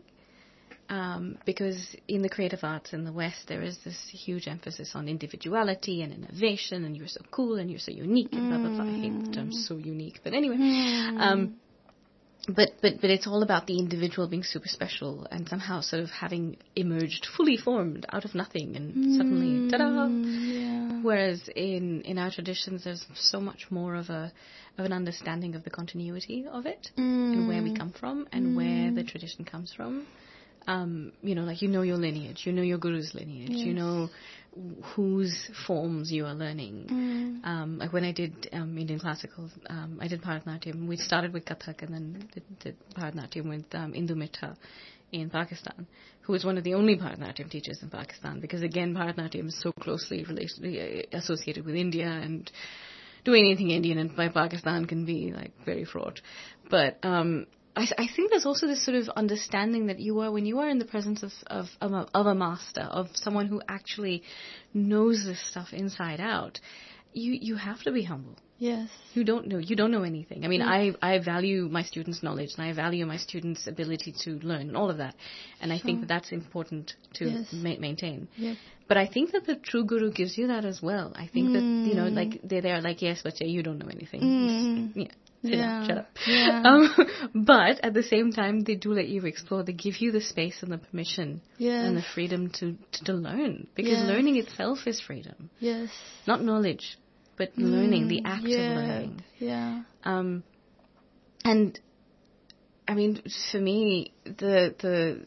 [0.88, 5.08] Um, because in the creative arts in the West, there is this huge emphasis on
[5.08, 8.94] individuality and innovation, and you're so cool and you're so unique, and blah blah blah.
[8.94, 10.58] I hate the term "so unique," but anyway,
[11.20, 11.56] um,
[12.48, 16.12] but but but it's all about the individual being super special and somehow sort of
[16.12, 20.06] having emerged fully formed out of nothing, and suddenly, ta-da!
[20.08, 24.32] Mm, yeah whereas in in our traditions, there's so much more of a
[24.78, 28.92] of an understanding of the continuity of it and where we come from and where
[28.92, 30.06] the tradition comes from.
[30.68, 34.10] Um, you know, like you know your lineage, you know your guru's lineage, you know
[34.96, 36.88] whose forms you are learning.
[37.44, 40.88] Um, like when I did um, Indian classical, um, I did Bharatanatyam.
[40.88, 44.56] We started with Kathak and then did, did Bharatanatyam with um, Indu Mitha
[45.12, 45.88] in Pakistan,
[46.22, 49.72] who is one of the only Bharatanatyam teachers in Pakistan, because again, Bharatanatyam is so
[49.74, 52.50] closely related, associated with India and
[53.24, 56.22] doing anything Indian and by Pakistan can be like very fraught.
[56.70, 60.46] But um, I, I think there's also this sort of understanding that you are when
[60.46, 63.62] you are in the presence of of, of, a, of a master, of someone who
[63.68, 64.24] actually
[64.74, 66.60] knows this stuff inside out.
[67.14, 68.36] You you have to be humble.
[68.58, 68.90] Yes.
[69.14, 69.58] You don't know.
[69.58, 70.46] You don't know anything.
[70.46, 74.32] I mean, I I value my students' knowledge and I value my students' ability to
[74.40, 75.16] learn and all of that,
[75.62, 77.48] and I think that that's important to Yes.
[77.52, 78.28] ma- maintain.
[78.38, 78.58] Yep.
[78.88, 81.12] But I think that the true guru gives you that as well.
[81.16, 83.90] I think that you know, like they they are like, yes, but you don't know
[83.90, 84.22] anything.
[84.22, 84.92] Mm.
[84.96, 85.12] Yeah.
[85.50, 86.10] Sit down, shut up.
[86.28, 86.62] Yeah.
[86.66, 86.96] Um,
[87.46, 89.64] but at the same time, they do let you explore.
[89.64, 91.86] They give you the space and the permission Yes.
[91.86, 93.68] and the freedom to, to, to learn.
[93.76, 94.08] Because Yes.
[94.08, 95.50] learning itself is freedom.
[95.60, 95.90] Yes.
[96.28, 96.98] Not knowledge,
[97.38, 98.58] but learning, the Mm, act yeah.
[98.72, 99.24] of learning.
[99.40, 99.82] Yeah.
[100.04, 100.44] Um,
[101.44, 101.80] and
[102.88, 105.26] I mean, for me, the the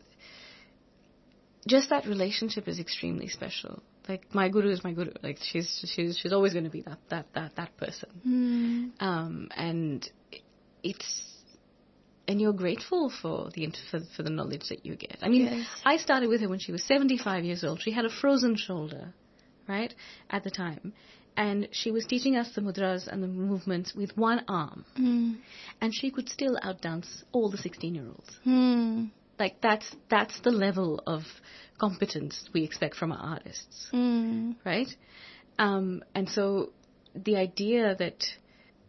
[1.67, 3.83] just that relationship is extremely special.
[4.09, 5.13] Like my guru is my guru.
[5.23, 8.09] Like she's she's she's always going to be that that that that person.
[8.27, 9.03] Mm.
[9.03, 10.11] Um, and
[10.83, 11.25] it's
[12.27, 15.19] and you're grateful for the for, for the knowledge that you get.
[15.23, 15.67] I mean, Yes.
[15.85, 17.81] I started with her when she was 75 years old.
[17.83, 19.15] She had a frozen shoulder,
[19.67, 19.93] right,
[20.31, 20.93] at the time.
[21.37, 24.85] And she was teaching us the mudras and the movements with one arm.
[24.99, 25.37] Mm.
[25.81, 28.41] And she could still outdance all the 16 year olds.
[28.45, 29.11] Mm.
[29.39, 31.23] Like, that's, that's the level of
[31.79, 34.57] competence we expect from our artists, Mm.
[34.65, 34.89] right?
[35.59, 36.73] Um, and so
[37.15, 38.25] the idea that,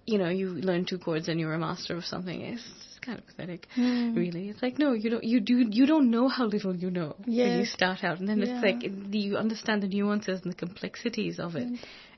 [0.06, 2.62] you know, you learn two chords and you're a master of something is
[3.02, 4.16] kind of pathetic, Mm.
[4.16, 4.50] really.
[4.50, 7.58] It's like, no, you don't, you do, you don't know how little you know when
[7.60, 8.20] you start out.
[8.20, 8.46] And then Yeah.
[8.46, 11.70] it's like, you understand the nuances and the complexities of it.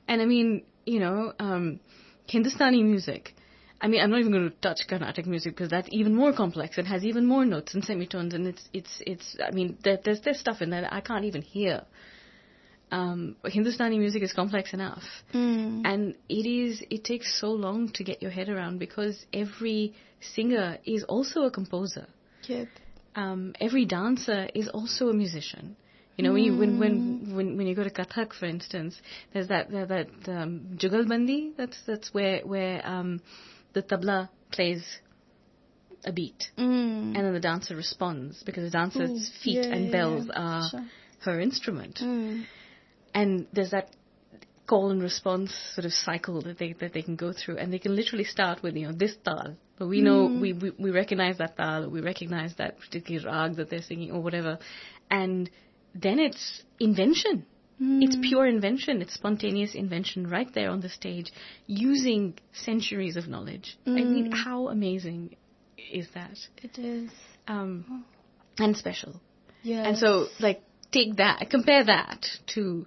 [0.08, 1.80] And I mean, you know, um,
[2.26, 3.34] Hindustani music.
[3.82, 6.78] I mean, I'm not even going to touch Carnatic music because that's even more complex
[6.78, 9.36] and has even more notes and semitones, and it's it's it's.
[9.44, 11.82] I mean, there, there's there's stuff in there that I can't even hear.
[12.92, 15.02] Um, Hindustani music is complex enough,
[15.34, 15.82] Mm.
[15.84, 16.82] and it is.
[16.90, 21.50] It takes so long to get your head around because every singer is also a
[21.50, 22.06] composer
[22.46, 22.68] Yep.
[23.16, 25.76] um, every dancer is also a musician.
[26.16, 29.00] You know, when you when when when when you go to Kathak, for instance,
[29.32, 31.56] there's that that, that um, jugalbandi.
[31.56, 33.20] That's that's where where um,
[33.72, 34.84] the tabla plays
[36.04, 37.14] a beat, Mm.
[37.14, 40.40] and then the dancer responds because the dancer's feet yeah, and yeah, bells yeah.
[40.42, 40.86] are Sure.
[41.20, 42.44] her instrument, Mm.
[43.14, 43.90] and there's that
[44.66, 47.78] call and response sort of cycle that they that they can go through, and they
[47.78, 51.38] can literally start with you know this tal, but we know we, we we recognize
[51.38, 54.58] that tal, we recognize that particular rag that they're singing or whatever,
[55.10, 55.50] and
[55.94, 57.46] then it's invention.
[57.84, 58.22] It's hmm.
[58.22, 59.02] pure invention.
[59.02, 61.32] It's spontaneous invention right there on the stage,
[61.66, 63.76] using centuries of knowledge.
[63.86, 64.32] I mean, hmm.
[64.32, 65.36] how amazing
[65.90, 66.38] is that?
[66.62, 67.10] It is.
[67.48, 68.04] Um,
[68.58, 69.20] and special.
[69.62, 69.88] Yeah.
[69.88, 72.86] And so, like, take that, compare that to,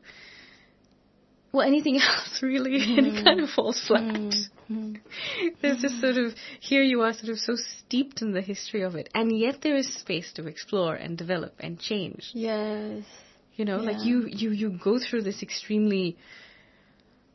[1.51, 3.23] well, anything else, really, and it hmm.
[3.25, 4.33] kind of falls flat.
[5.61, 8.95] There's just sort of, here you are sort of so steeped in the history of
[8.95, 12.31] it, and yet there is space to explore and develop and change.
[12.33, 13.03] Yes.
[13.55, 16.17] You know, like you, you, you go through this extremely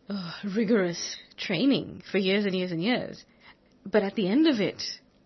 [0.09, 3.25] uh, rigorous training for years and years and years,
[3.87, 4.83] but at the end of it,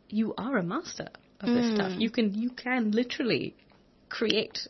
[0.09, 1.09] you are a master
[1.41, 1.93] of this stuff.
[1.99, 3.57] You can, you can literally
[4.09, 4.69] create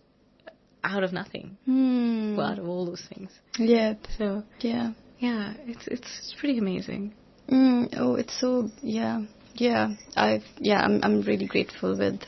[0.83, 2.37] out of nothing, Hmm.
[2.37, 3.31] well, out of all those things.
[3.59, 4.07] Yep.
[4.19, 4.93] So Yeah.
[5.19, 7.15] yeah, it's it's pretty amazing.
[7.49, 9.23] Mm, oh, it's so yeah,
[9.55, 9.95] yeah.
[10.17, 10.81] I've yeah.
[10.85, 12.21] I'm I'm really grateful with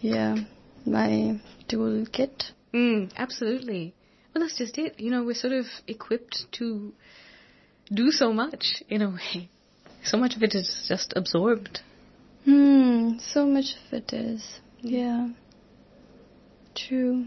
[0.00, 0.36] yeah
[0.84, 2.52] my toolkit.
[2.72, 3.94] Mm, absolutely.
[4.34, 4.98] Well, that's just it.
[5.00, 6.92] You know, we're sort of equipped to
[7.92, 9.48] do so much in a way.
[10.04, 11.80] So much of it is just absorbed.
[12.44, 13.18] Hmm.
[13.18, 15.28] So much of it is yeah.
[16.74, 17.26] True.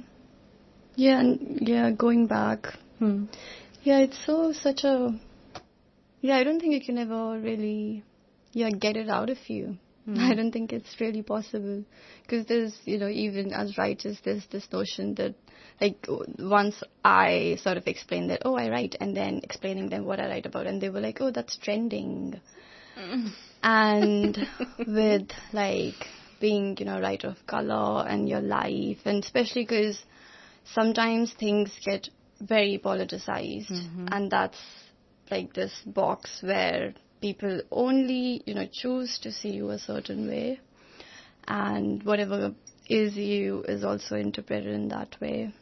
[0.96, 1.92] Yeah, and yeah.
[1.92, 2.68] Going back,
[3.00, 3.26] Hmm.
[3.84, 4.00] yeah.
[4.00, 5.20] It's so such a
[6.22, 6.38] yeah.
[6.38, 8.04] I don't think you can ever really
[8.54, 9.78] yeah get it out of you.
[10.08, 11.84] I don't think it's really possible.
[12.24, 15.36] Because there's you know even as writers there's this notion that
[15.80, 16.06] like
[16.40, 20.28] once I sort of explained that oh I write and then explaining them what I
[20.28, 22.40] write about and they were like oh that's trending.
[23.64, 24.38] And
[24.78, 26.08] with like
[26.40, 30.04] being you know a writer of color and your life and especially because
[30.66, 32.10] sometimes things get
[32.42, 34.08] very politicized, Mm-hmm.
[34.12, 34.58] and that's
[35.32, 36.94] like this box where
[37.24, 40.60] people only, you know, choose to see you a certain way,
[41.48, 42.54] and whatever
[42.88, 45.54] is you is also interpreted in that way.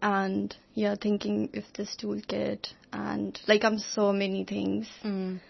[0.00, 4.88] And yeah, thinking if this toolkit and like I'm so many things.
[5.04, 5.40] Mm.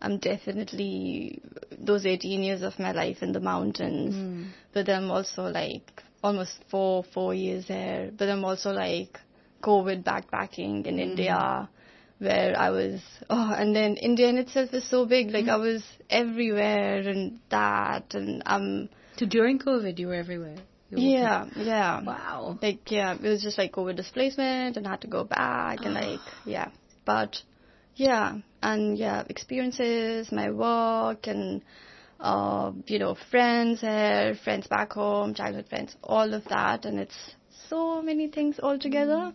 [0.00, 1.42] I'm definitely
[1.76, 4.50] those 18 years of my life in the mountains, Mm.
[4.72, 8.10] but I'm also like almost four four years there.
[8.16, 9.18] But I'm also like
[9.62, 11.68] COVID backpacking in India,
[12.18, 13.00] where I was.
[13.30, 15.30] Oh, and then India in itself is so big.
[15.30, 18.88] Like I was everywhere and that, and um,
[19.18, 20.56] So during COVID, you were everywhere.
[20.90, 22.02] You were- yeah, yeah.
[22.02, 22.58] Wow.
[22.62, 26.20] Like yeah, it was just like COVID displacement and had to go back and like
[26.44, 26.70] yeah.
[27.04, 27.42] But
[27.94, 31.62] yeah, and yeah, experiences, my work and
[32.20, 37.34] uh, you know, friends here, friends back home, childhood friends, all of that and it's
[37.68, 39.32] so many things all together.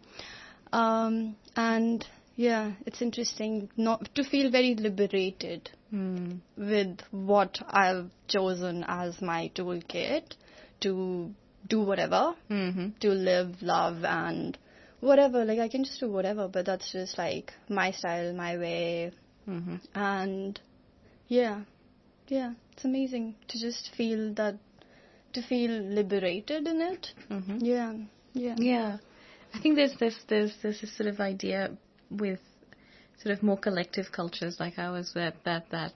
[0.74, 2.06] Um and
[2.36, 6.40] yeah, it's interesting not to feel very liberated Mm.
[6.58, 10.34] with what I've chosen as my toolkit
[10.82, 11.32] to
[11.68, 12.88] do whatever, Mm-hmm.
[13.02, 14.58] to live, love, and
[15.02, 15.46] whatever.
[15.46, 19.12] Like, I can just do whatever, but that's just like my style, my way.
[19.48, 19.76] Mm-hmm.
[19.94, 20.60] And
[21.28, 21.62] yeah,
[22.28, 24.58] yeah, it's amazing to just feel that,
[25.34, 27.08] to feel liberated in it.
[27.30, 27.58] Mm-hmm.
[27.62, 27.94] Yeah,
[28.34, 28.56] yeah.
[28.58, 28.98] Yeah,
[29.54, 31.78] I think there's this there's there's this sort of idea
[32.18, 32.40] with
[33.22, 35.94] sort of more collective cultures like ours that that that.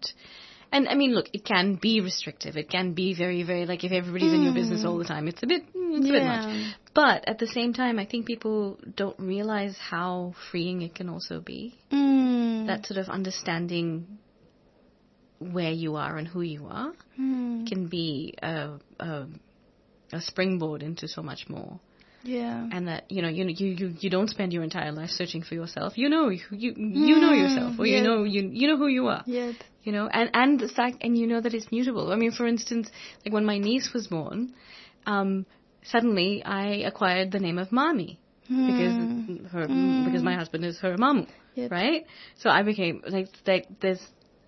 [0.70, 2.57] And I mean, look, it can be restrictive.
[2.57, 5.41] It can be very, very like if everybody's in your business all the time, it's
[5.41, 6.76] a bit, mm, it's a bit much.
[6.93, 11.39] But at the same time, I think people don't realize how freeing it can also
[11.39, 11.76] be.
[11.91, 12.68] Mm.
[12.68, 14.18] That sort of understanding
[15.39, 17.68] where you are and who you are Mm.
[17.68, 19.26] can be a, a,
[20.11, 21.80] a springboard into so much more
[22.28, 22.67] Yeah.
[22.73, 25.55] and that you know you you you you don't spend your entire life searching for
[25.55, 25.97] yourself.
[25.97, 29.07] You know who you you know yourself, or you know you you know who you
[29.07, 29.23] are.
[29.25, 29.55] Yep.
[29.84, 32.11] You know, and and the fact, and you know that it's mutable.
[32.11, 32.89] I mean, for instance,
[33.23, 34.53] like when my niece was born,
[35.05, 35.45] um,
[35.84, 38.19] suddenly I acquired the name of mommy
[38.49, 38.95] because
[39.53, 39.67] her
[40.05, 41.71] because my husband is her mom, Yep.
[41.71, 42.05] right?
[42.38, 44.01] So I became like like there's.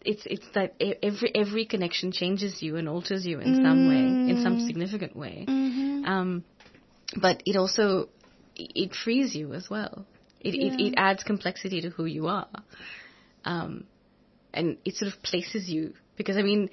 [0.05, 4.41] It's it's that every every connection changes you and alters you in some way, in
[4.41, 5.45] some significant way.
[5.45, 6.05] Mm-hmm.
[6.05, 6.43] Um,
[7.15, 8.09] but it also
[8.55, 10.05] it frees you as well.
[10.41, 12.47] It, it it adds complexity to who you are,
[13.43, 13.85] um,
[14.53, 16.69] and it sort of places you because I mean,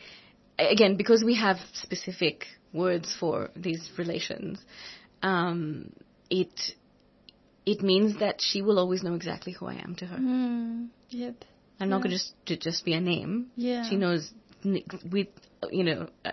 [0.58, 4.60] again, because we have specific words for these relations,
[5.22, 5.92] um,
[6.30, 6.74] it
[7.64, 10.16] it means that she will always know exactly who I am to her.
[10.16, 10.88] Mm.
[11.10, 11.44] Yep.
[11.80, 13.48] I'm not going to just to just be a name.
[13.56, 13.88] Yeah.
[13.88, 14.30] She knows
[14.64, 15.28] with
[15.70, 16.30] you know uh,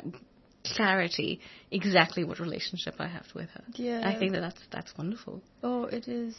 [0.64, 1.40] clarity
[1.72, 3.64] exactly what relationship I have with her.
[3.74, 4.02] Yeah.
[4.08, 5.42] I think that that's that's wonderful.
[5.62, 6.36] Oh, it is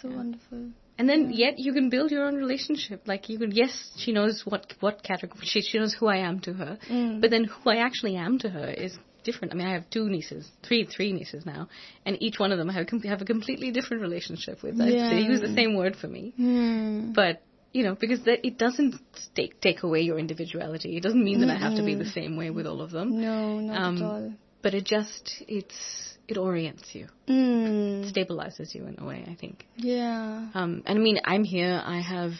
[0.00, 0.70] so wonderful.
[0.98, 3.02] And then yet you can build your own relationship.
[3.06, 6.40] Like you can yes, she knows what what category she she knows who I am
[6.40, 6.78] to her.
[6.90, 7.20] Mm.
[7.20, 9.52] But then who I actually am to her is different.
[9.52, 11.68] I mean, I have two nieces, three three nieces now,
[12.04, 14.76] and each one of them have have a completely different relationship with.
[14.76, 15.10] Yeah.
[15.10, 17.12] They use the same word for me, Hmm.
[17.12, 17.42] but
[17.72, 18.96] you know, because that, it doesn't
[19.34, 20.96] take take away your individuality.
[20.96, 23.20] It doesn't mean that I have to be the same way with all of them.
[23.20, 24.32] No, not Um, at all.
[24.62, 28.12] But it just it's it orients you, Mm.
[28.12, 29.24] stabilizes you in a way.
[29.26, 29.66] I think.
[29.76, 30.48] Yeah.
[30.54, 31.82] Um, and I mean, I'm here.
[31.84, 32.32] I have,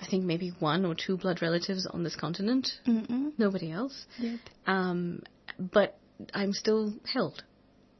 [0.00, 2.68] I think maybe one or two blood relatives on this continent.
[2.86, 3.32] Mm-mm.
[3.36, 4.06] Nobody else.
[4.18, 4.38] Yep.
[4.66, 5.22] Um,
[5.58, 5.98] but
[6.34, 7.42] I'm still held.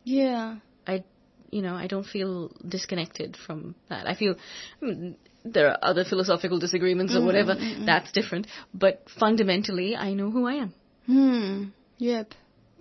[0.04, 0.58] Yeah.
[0.86, 1.02] I,
[1.50, 4.06] you know, I don't feel disconnected from that.
[4.06, 4.36] I feel
[4.80, 7.54] mm, there are other philosophical disagreements or whatever.
[7.86, 8.46] That's different.
[8.74, 10.74] But fundamentally, I know who I am,
[11.06, 11.64] Hmm.
[11.98, 12.34] Yep.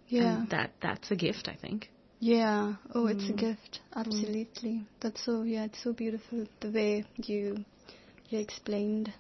[0.08, 0.40] Yeah.
[0.40, 1.48] and that that's a gift.
[1.48, 1.90] I think.
[2.20, 2.76] Yeah.
[2.94, 3.80] Oh, it's a gift.
[3.96, 4.86] Absolutely.
[5.00, 5.44] That's so.
[5.44, 7.64] Yeah, it's so beautiful the way you
[8.30, 9.14] you explained.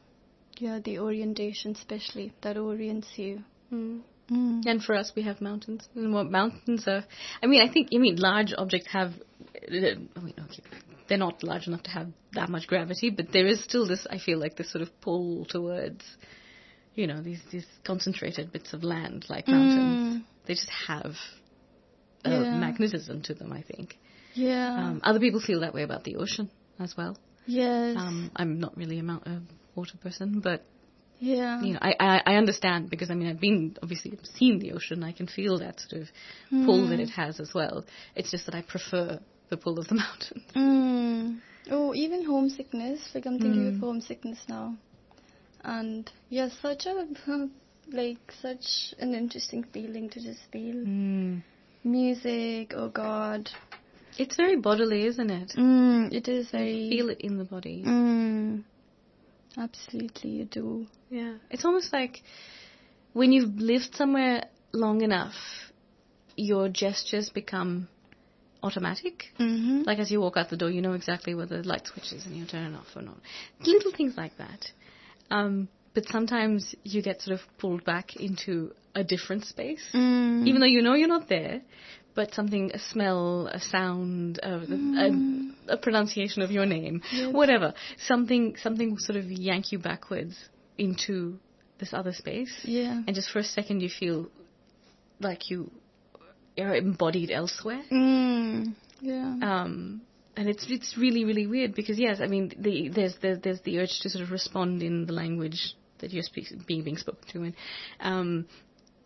[0.58, 3.44] Yeah, the orientation, especially that orients you.
[3.72, 4.02] Mm.
[4.32, 5.88] And for us, we have mountains.
[5.96, 7.04] And what mountains are?
[7.42, 9.14] I mean, I think I mean large objects have.
[9.56, 10.64] I mean, okay,
[11.10, 14.06] they're not large enough to have that much gravity, but there is still this.
[14.10, 16.06] I feel like this sort of pull towards,
[16.96, 20.24] you know, these these concentrated bits of land like mountains.
[20.46, 21.16] They just have
[22.24, 22.56] a Yeah.
[22.56, 23.52] magnetism to them.
[23.52, 23.98] I think.
[24.36, 24.76] Yeah.
[24.78, 26.50] Um, other people feel that way about the ocean
[26.80, 27.18] as well.
[27.48, 27.96] yes.
[27.98, 29.42] Um, I'm not really a, mount, a
[29.76, 30.64] water person, but
[31.20, 31.62] yeah.
[31.62, 35.04] you know, I, I, I understand because I mean I've been obviously seen the ocean.
[35.04, 36.08] I can feel that sort of
[36.66, 37.86] pull that it has as well.
[38.16, 39.20] It's just that I prefer
[39.50, 40.44] the pull of the mountains.
[40.56, 41.40] Mm.
[41.72, 43.12] Oh, even homesickness.
[43.14, 44.76] Like I'm thinking of homesickness now,
[45.64, 47.08] and yeah, such a
[47.92, 50.86] like such an interesting feeling to just feel
[51.84, 52.74] music.
[52.76, 53.50] Oh God,
[54.18, 55.54] It's very bodily, isn't it?
[55.58, 56.90] Mm, it is very.
[56.90, 57.84] Feel it in the body.
[57.86, 58.64] Mm,
[59.58, 60.88] absolutely, you do.
[61.10, 61.36] Yeah.
[61.50, 62.22] It's almost like
[63.14, 65.36] when you've lived somewhere long enough,
[66.36, 67.88] your gestures become
[68.64, 69.26] automatic.
[69.40, 69.84] Mm-hmm.
[69.84, 72.26] Like as you walk out the door, you know exactly where the light switch is
[72.26, 73.18] and you turn it off or not.
[73.62, 74.66] Little things like that.
[75.32, 80.48] Um, but sometimes you get sort of pulled back into a different space, Mm.
[80.48, 81.62] even though you know you're not there.
[82.16, 87.02] But something, a smell, a sound, a, a, a pronunciation of your name,
[87.32, 90.36] whatever, something, something will sort of yank you backwards
[90.78, 91.40] into
[91.80, 92.52] this other space.
[92.64, 93.02] Yeah.
[93.06, 94.28] And just for a second, you feel
[95.22, 95.72] like you
[96.58, 97.84] are embodied elsewhere.
[97.92, 99.36] Mm, yeah.
[99.42, 100.02] Um,
[100.36, 103.80] and it's it's really really weird because yes, I mean the, there's the, there's the
[103.80, 107.44] urge to sort of respond in the language that you're speak, being being spoken to
[107.44, 107.56] in,
[108.00, 108.46] um,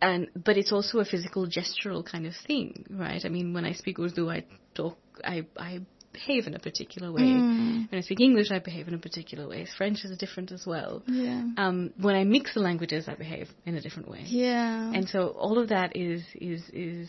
[0.00, 3.24] and but it's also a physical gestural kind of thing, right?
[3.24, 5.80] I mean, when I speak Urdu, I talk, I I
[6.18, 7.22] behave in a particular way.
[7.22, 7.90] Mm.
[7.90, 9.66] When I speak English, I behave in a particular way.
[9.76, 11.02] French is different as well.
[11.06, 11.42] Yeah.
[11.58, 14.22] Um, when I mix the languages, I behave in a different way.
[14.24, 14.92] Yeah.
[14.96, 17.08] And so all of that is is is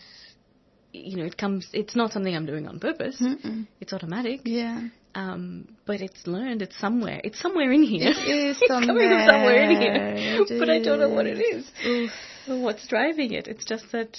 [0.92, 3.18] you know it comes it's not something I'm doing on purpose.
[3.20, 3.66] Mm-mm.
[3.80, 4.40] It's automatic.
[4.44, 4.88] yeah.
[5.14, 5.44] Um,
[5.86, 6.60] but it's learned.
[6.60, 7.20] It's somewhere.
[7.24, 8.10] It's somewhere in here.
[8.10, 10.14] It is it's coming from somewhere in here.
[10.44, 11.64] It but I don't know what it is.
[11.82, 12.10] is.
[12.48, 13.46] Or What's driving it?
[13.48, 14.18] It's just that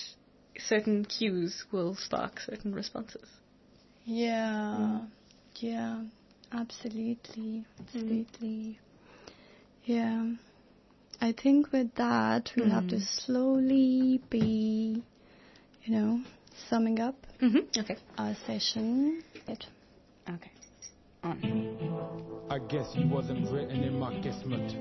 [0.58, 3.28] certain cues will spark certain responses.
[4.08, 4.78] Yeah.
[4.80, 5.08] Mm.
[5.60, 6.02] Yeah.
[6.54, 7.44] Absolutely.
[7.44, 7.66] Mm.
[7.82, 8.80] Absolutely.
[9.84, 10.32] Yeah.
[11.20, 13.26] I think with that, we'll have to mm.
[13.26, 15.04] slowly be,
[15.84, 16.22] you know,
[16.70, 17.80] summing up Mm-hmm.
[17.82, 17.98] Okay.
[18.18, 19.22] our session.
[19.48, 19.66] It.
[20.28, 20.52] Okay.
[21.24, 22.48] On.
[22.50, 24.76] I guess you wasn't written in my kismet.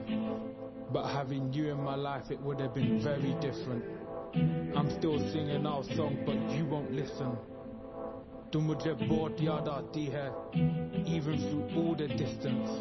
[0.91, 3.85] But having you in my life, it would have been very different.
[4.75, 7.37] I'm still singing our song, but you won't listen.
[8.54, 10.26] तुम मुझे बहुत याद आती है
[11.18, 12.72] even through all the distance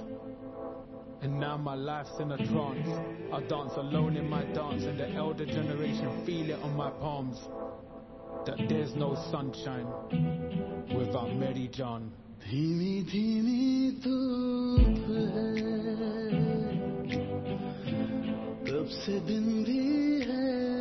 [1.22, 2.88] and now my life's in a trance
[3.32, 7.42] I dance alone in my dance and the elder generation feel it on my palms
[8.46, 9.86] that there's no sunshine
[10.96, 12.10] without Mary John
[12.42, 15.00] धीमी धीमी धूप
[15.36, 15.70] है
[18.68, 19.82] तब से दिन भी
[20.30, 20.73] है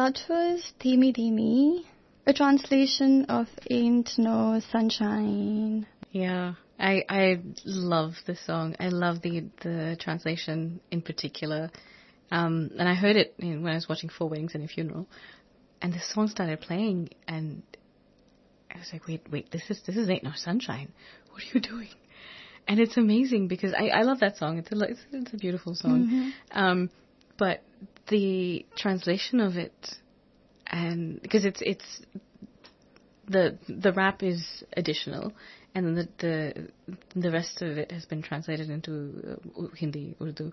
[0.00, 1.84] That was Dheemi Dheemi,
[2.26, 5.86] a translation of Ain't No Sunshine.
[6.10, 6.54] Yeah.
[6.78, 8.76] I I love this song.
[8.80, 11.70] I love the the translation in particular.
[12.30, 14.68] Um, and I heard it you know, when I was watching Four Weddings and a
[14.68, 15.06] Funeral,
[15.82, 17.62] and the song started playing, and
[18.74, 20.92] I was like, wait, wait, this is this is Ain't No Sunshine.
[21.30, 21.88] What are you doing?
[22.66, 24.56] And it's amazing because I, I love that song.
[24.56, 26.58] It's a it's, it's a beautiful song, Mm-hmm.
[26.58, 26.90] um,
[27.36, 27.62] but
[28.08, 29.96] the translation of it,
[30.66, 32.00] and because it's it's
[33.28, 35.32] the the rap is additional,
[35.74, 36.08] and then the
[37.14, 40.52] the the rest of it has been translated into uh, Hindi, Urdu,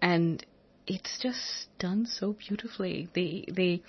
[0.00, 0.44] and
[0.86, 3.08] it's just done so beautifully.
[3.14, 3.82] They they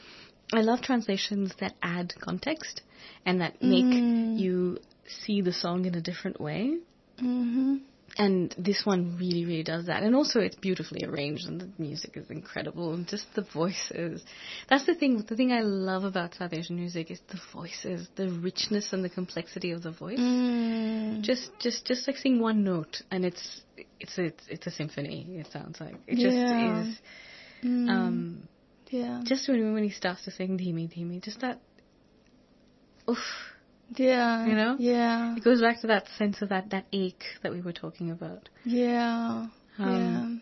[0.54, 2.82] I love translations that add context
[3.26, 6.78] and that make you see the song in a different way.
[7.20, 7.82] Mhm.
[8.20, 10.01] And this one really, really does that.
[10.01, 14.24] And also, it's beautifully arranged, and the music is incredible, and just the voices.
[14.70, 15.24] That's the thing.
[15.28, 19.09] The thing I love about South Asian music is the voices, the richness and the
[19.09, 20.20] complexity of the voice.
[20.20, 21.22] Mm.
[21.22, 23.61] Just, just, just like sing one note, and it's,
[23.99, 25.38] it's, it's, it's a symphony.
[25.39, 26.82] It sounds like it just Yeah.
[26.88, 26.99] is.
[27.63, 27.89] Mm.
[27.89, 28.47] Um,
[28.89, 29.22] yeah.
[29.26, 31.59] just when when he starts to sing "Dheemi Dheemi," just that.
[33.09, 33.18] Oof.
[33.96, 34.46] Yeah.
[34.46, 34.76] you know?
[34.80, 35.36] Yeah.
[35.36, 38.50] It goes back to that sense of that, that ache that we were talking about.
[38.66, 39.48] Yeah.
[39.80, 40.42] Um,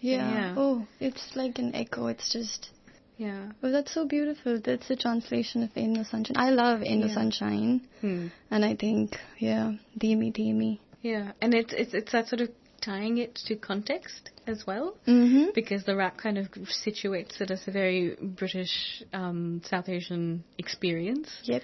[0.00, 0.16] yeah.
[0.16, 0.32] Yeah.
[0.32, 0.54] yeah.
[0.56, 2.08] Oh, it's like an echo.
[2.08, 2.70] It's just.
[3.16, 3.52] Yeah.
[3.62, 4.60] Oh, that's so beautiful.
[4.62, 6.36] That's a translation of In the Sunshine.
[6.36, 7.14] I love In the Yeah.
[7.14, 8.26] Sunshine, Hmm.
[8.50, 10.80] and I think, yeah, Dheemi Dheemi.
[11.00, 12.48] Yeah, and it's it's it's that sort of
[12.80, 15.50] tying it to context as well, Mm-hmm.
[15.54, 16.46] because the rap kind of
[16.84, 21.62] situates it as a very British um, South Asian experience, Yep.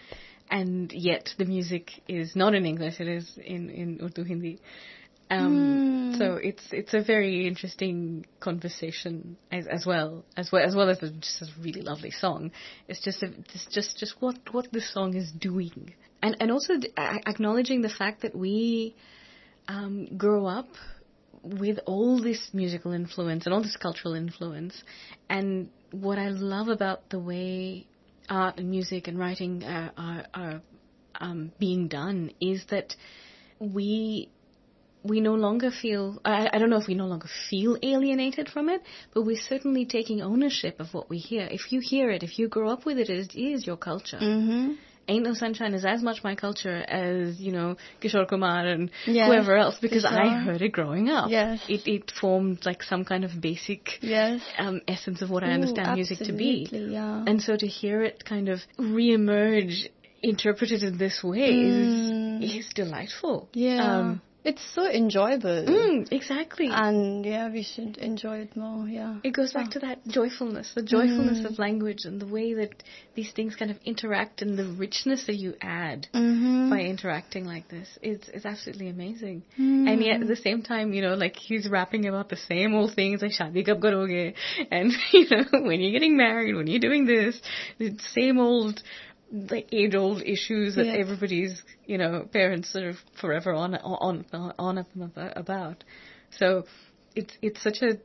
[0.51, 4.61] And yet the music is not in English; it is in in Urdu Hindi.
[5.31, 6.19] Um, Hmm.
[6.19, 11.03] So it's it's a very interesting conversation as, as well as well as well as
[11.03, 12.51] a, just a really lovely song.
[12.89, 16.75] It's just a, it's just just what what the song is doing, and and also
[16.97, 18.97] acknowledging the fact that we
[19.69, 20.69] um, grow up
[21.43, 24.83] with all this musical influence and all this cultural influence.
[25.29, 27.87] And what I love about the way
[28.31, 30.63] art and music and writing are, are,
[31.17, 32.97] um, being done is that
[33.59, 34.31] we
[35.03, 38.69] we no longer feel I, I don't know if we no longer feel alienated from
[38.69, 41.49] it, but we're certainly taking ownership of what we hear.
[41.51, 44.19] If you hear it, if you grow up with it, it is your culture.
[44.19, 44.75] Mm-hmm.
[45.11, 49.27] Ain't No Sunshine is as much my culture as, you know, Kishore Kumar and Yes,
[49.29, 51.31] whoever else because I heard it growing up.
[51.31, 51.61] Yes.
[51.69, 54.41] It, it formed like some kind of basic Yes.
[54.57, 56.69] um, essence of what I understand music to be.
[56.71, 57.25] Yeah.
[57.27, 59.89] And so to hear it kind of reemerge,
[60.23, 62.43] interpreted in this way Mm.
[62.45, 63.49] is, is delightful.
[63.53, 63.81] yeah.
[63.99, 65.65] Um, it's so enjoyable.
[65.69, 66.69] mm, exactly.
[66.71, 68.87] And yeah, we should enjoy it more.
[68.89, 69.19] Yeah.
[69.23, 72.83] It goes back to that joyfulness, the joyfulness of language and the way that
[73.15, 76.71] these things kind of interact and the richness that you add Mm-hmm.
[76.71, 77.89] by interacting like this.
[78.03, 79.43] It's, it's absolutely amazing.
[79.57, 82.95] And yet at the same time, you know, like he's rapping about the same old
[82.95, 84.35] things like shadi kab karoge
[84.71, 87.41] and, you know, when you're getting married, when you're doing this,
[87.79, 88.83] the same old
[89.33, 90.95] like age old issues that Yeah.
[90.95, 94.25] everybody's, you know, parents are forever on on
[94.59, 94.87] on,
[95.37, 95.85] about.
[96.31, 96.65] So
[97.15, 97.99] it's it's such a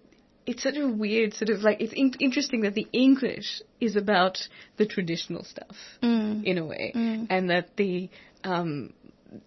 [0.45, 4.47] it's such a weird sort of like it's in- interesting that the English is about
[4.77, 6.43] the traditional stuff Mm.
[6.43, 7.27] in a way, Mm.
[7.29, 8.09] and that the
[8.43, 8.93] um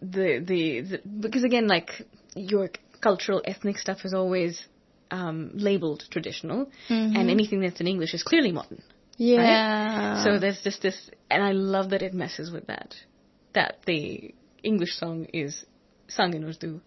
[0.02, 1.90] the, the the because again like
[2.34, 2.70] your
[3.00, 4.66] cultural ethnic stuff is always
[5.10, 8.82] um labeled traditional, and anything that's in English is clearly modern.
[9.18, 10.24] Yeah.
[10.24, 12.94] So there's just this, and I love that it messes with that.
[13.54, 15.64] That the English song is
[16.08, 16.80] sung in Urdu.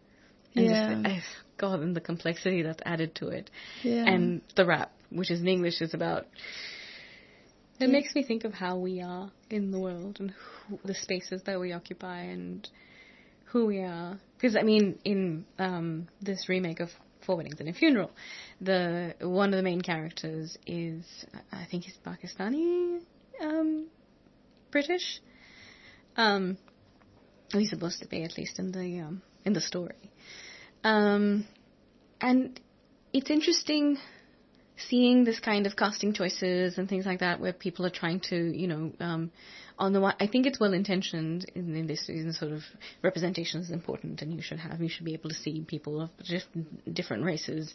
[0.55, 1.03] And Yeah.
[1.03, 1.23] just, I,
[1.57, 3.49] God, and the complexity that's added to it.
[3.83, 4.05] Yeah.
[4.07, 6.27] And the rap, which is in English, is about.
[7.79, 11.41] It makes me think of how we are in the world and who, the spaces
[11.45, 12.67] that we occupy and
[13.45, 14.19] who we are.
[14.37, 16.89] Because I mean, in um, this remake of
[17.25, 18.11] Four Weddings and a Funeral,
[18.59, 21.05] the one of the main characters is
[21.51, 22.99] I think he's Pakistani,
[23.41, 23.87] um,
[24.71, 25.21] British.
[26.17, 26.57] Um,
[27.51, 30.11] he's supposed to be at least in the um, in the story.
[30.83, 31.45] Um,
[32.19, 32.59] and
[33.13, 33.97] it's interesting
[34.89, 38.35] seeing this kind of casting choices and things like that where people are trying to,
[38.35, 39.31] you know, um,
[39.81, 42.61] on the one, I think it's well intentioned in, in this in sort of
[43.01, 46.11] representation is important and you should have, you should be able to see people of
[46.23, 46.45] just
[46.93, 47.73] different races,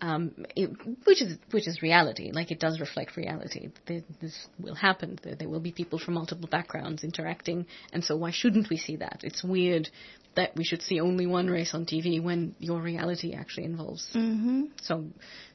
[0.00, 0.70] um, it,
[1.04, 2.30] which is, which is reality.
[2.32, 3.70] Like it does reflect reality.
[3.88, 5.18] There, this will happen.
[5.24, 8.96] There, there will be people from multiple backgrounds interacting and so why shouldn't we see
[8.96, 9.22] that?
[9.24, 9.88] It's weird
[10.36, 14.66] that we should see only one race on TV when your reality actually involves Mm-hmm.
[14.80, 15.04] so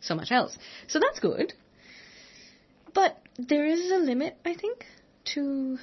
[0.02, 0.58] so much else.
[0.88, 1.54] So that's good.
[2.94, 4.86] But there is a limit, I think,
[5.34, 5.78] to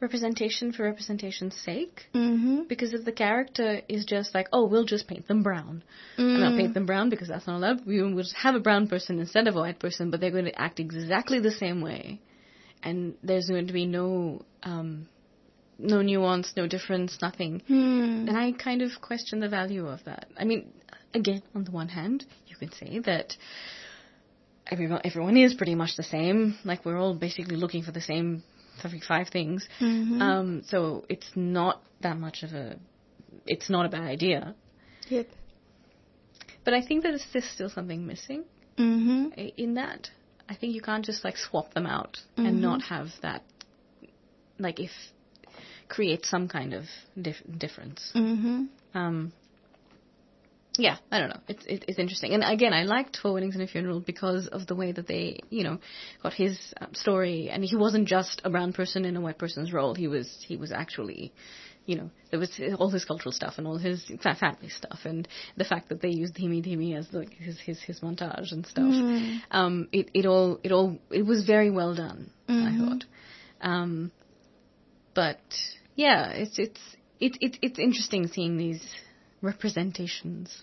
[0.00, 2.06] representation for representation's sake.
[2.14, 2.62] Mm-hmm.
[2.68, 5.82] Because if the character is just like, oh, we'll just paint them brown.
[6.18, 6.38] Mm.
[6.38, 7.86] Not paint them brown because that's not allowed.
[7.86, 10.44] We will just have a brown person instead of a white person, but they're going
[10.44, 12.20] to act exactly the same way.
[12.82, 15.08] And there's going to be no, um,
[15.78, 17.62] no nuance, no difference, nothing.
[17.66, 18.26] Hmm.
[18.28, 20.28] And I kind of question the value of that.
[20.38, 20.72] I mean,
[21.12, 23.34] again, on the one hand, you can say that
[24.70, 26.56] everyone, everyone is pretty much the same.
[26.64, 28.44] Like we're all basically looking for the same
[28.78, 29.68] three, five things.
[29.80, 30.20] Mhm.
[30.20, 32.76] Um, so it's not that much of a,
[33.46, 34.54] it's not a bad idea.
[35.08, 35.26] Yep.
[36.64, 38.44] But I think that there's still something missing
[38.76, 39.32] Mm-hmm.
[39.56, 40.10] in that.
[40.48, 42.60] I think you can't just like swap them out and Mhm.
[42.60, 43.42] not have that,
[44.58, 44.90] like if,
[45.88, 46.84] create some kind of
[47.20, 48.12] dif- difference.
[48.14, 48.64] Mm-hmm.
[48.94, 49.32] Um,
[50.78, 51.40] yeah, I don't know.
[51.48, 54.66] It's it, it's interesting, and again, I liked Four Weddings and a Funeral because of
[54.68, 55.78] the way that they, you know,
[56.22, 59.72] got his um, story, and he wasn't just a brown person in a white person's
[59.72, 59.94] role.
[59.94, 61.32] He was he was actually,
[61.84, 65.26] you know, there was all his cultural stuff and all his family stuff, and
[65.56, 68.84] the fact that they used Dheemi Dheemi as like his his his montage and stuff.
[68.84, 69.40] Mm.
[69.50, 72.30] Um, it it all it all it was very well done.
[72.48, 72.78] I Mhm.
[72.88, 73.04] thought.
[73.60, 74.12] Um,
[75.14, 75.40] but
[75.96, 76.80] yeah, it's it's
[77.18, 78.82] it's it's it's interesting seeing these
[79.42, 80.62] representations.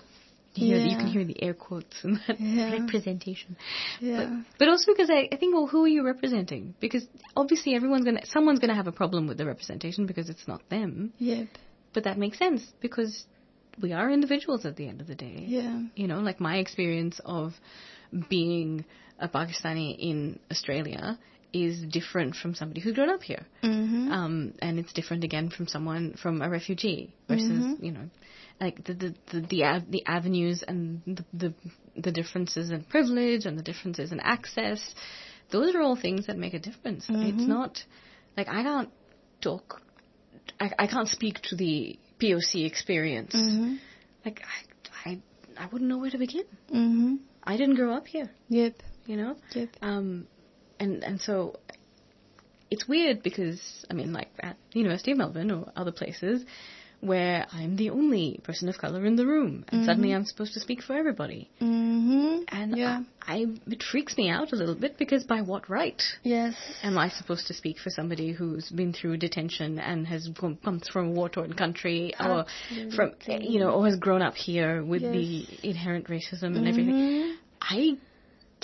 [0.53, 2.71] You, hear, you can hear the air quotes and that Yeah.
[2.79, 3.57] representation.
[3.99, 4.39] Yeah.
[4.57, 6.75] But, but also because I, I think, well, who are you representing?
[6.79, 7.05] Because
[7.35, 11.11] obviously everyone's gonna, someone's gonna have a problem with the representation because it's not them.
[11.17, 11.47] Yep.
[11.93, 13.25] But that makes sense because
[13.81, 15.43] we are individuals at the end of the day.
[15.45, 15.81] Yeah.
[15.95, 17.51] You know, like my experience of
[18.29, 18.85] being
[19.19, 21.19] a Pakistani in Australia
[21.63, 23.43] is different from somebody who's grown up here.
[23.63, 24.11] Mm-hmm.
[24.11, 27.83] Um, and it's different again from someone from a refugee versus, Mhm.
[27.83, 28.09] you know,
[28.59, 31.53] like the the the the, av- the avenues and the, the
[32.05, 34.81] the differences in privilege and the differences in access.
[35.51, 37.05] Those are all things that make a difference.
[37.09, 37.47] It's Mhm.
[37.47, 37.83] not
[38.37, 38.89] like I can't
[39.41, 39.81] talk.
[40.59, 43.35] I, I can't speak to the POC experience.
[43.35, 43.75] Mm-hmm.
[44.25, 44.41] Like
[45.05, 45.21] I, I
[45.63, 46.45] I wouldn't know where to begin.
[46.73, 47.15] Mm-hmm.
[47.43, 48.73] I didn't grow up here, Yep.
[49.05, 49.35] you know.
[49.53, 49.69] Yep.
[49.81, 50.27] Um,
[50.85, 51.35] and and so
[52.71, 53.59] it's weird because
[53.89, 56.43] I mean, like at the University of Melbourne or other places,
[57.01, 60.59] where I'm the only person of color in the room, and suddenly I'm supposed to
[60.59, 62.43] speak for everybody, Mm-hmm.
[62.57, 63.01] and Yeah.
[63.27, 66.55] I, I it freaks me out a little bit because by what right Yes.
[66.83, 70.57] am I supposed to speak for somebody who's been through detention and has come,
[70.93, 72.45] from a war-torn country, or
[72.95, 75.13] from you know, or has grown up here with Yes.
[75.15, 76.95] the inherent racism and everything?
[76.95, 77.35] Mhm.
[77.61, 77.97] I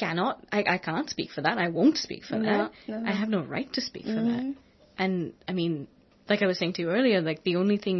[0.04, 1.58] cannot, I, I can't speak for that.
[1.66, 2.72] I won't speak for No, that.
[2.92, 2.98] no.
[3.12, 4.42] I have no right to speak for that.
[4.44, 4.56] Mhm.
[5.04, 5.14] And
[5.50, 5.88] I mean,
[6.30, 8.00] like I was saying to you earlier, like the only thing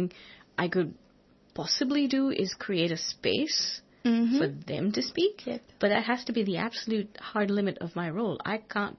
[0.64, 0.90] I could
[1.54, 3.60] possibly do is create a space
[4.04, 4.38] Mhm.
[4.38, 5.46] for them to speak.
[5.46, 5.62] Yep.
[5.80, 8.36] But that has to be the absolute hard limit of my role.
[8.54, 8.96] I can't,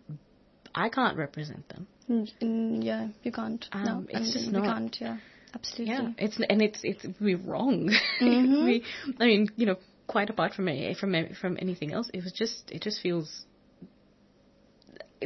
[0.85, 1.87] I can't represent them.
[2.09, 3.63] Mm, mm, yeah, you can't.
[3.71, 4.95] Um, no, it's I mean, just not- can't.
[5.05, 5.17] Yeah,
[5.57, 5.93] absolutely.
[5.95, 7.79] Yeah, it's and it's it's we're wrong.
[8.21, 8.65] Mhm.
[8.67, 8.83] we,
[9.19, 9.77] I mean, you know,
[10.07, 13.45] quite apart from any, from from anything else, it was just it just feels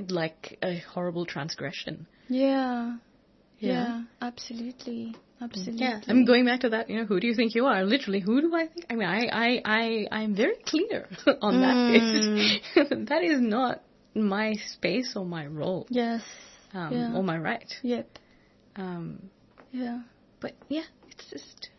[0.09, 2.07] like a horrible transgression.
[2.29, 2.97] Yeah.
[3.59, 3.71] Yeah.
[3.71, 5.15] Yeah, absolutely.
[5.41, 5.81] Absolutely.
[5.85, 6.89] Yeah, I'm going back to that.
[6.89, 7.83] You know, who do you think you are?
[7.83, 8.85] Literally, who do I think?
[8.89, 11.07] I mean, I I I I'm very clear
[11.41, 11.93] on that
[12.75, 12.89] basis.
[13.09, 13.83] that is not
[14.15, 16.21] my space or my role Yes.
[16.73, 17.15] um, Yeah.
[17.15, 17.71] or my right.
[17.83, 18.17] Yep.
[18.77, 19.29] Um,
[19.71, 20.01] Yeah.
[20.39, 21.69] but yeah, it's just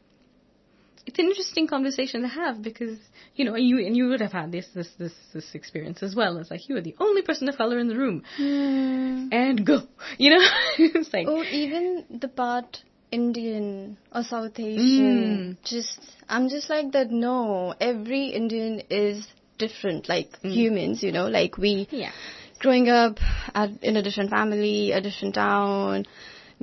[1.08, 2.98] it's an interesting conversation to have because
[3.34, 6.36] you know you and you would have had this this this this experience as well.
[6.36, 9.28] It's like you are the only person of color in the room, Hmm.
[9.32, 9.82] and go.
[10.18, 10.44] You know,
[10.78, 15.56] it's like Or even the part Indian or South Asian.
[15.64, 15.98] Just,
[16.28, 17.10] I'm just like that.
[17.10, 20.10] No, every Indian is different.
[20.10, 22.12] Like humans, you know, like we yeah,
[22.58, 23.16] growing up
[23.54, 26.04] at, in a different family, a different town,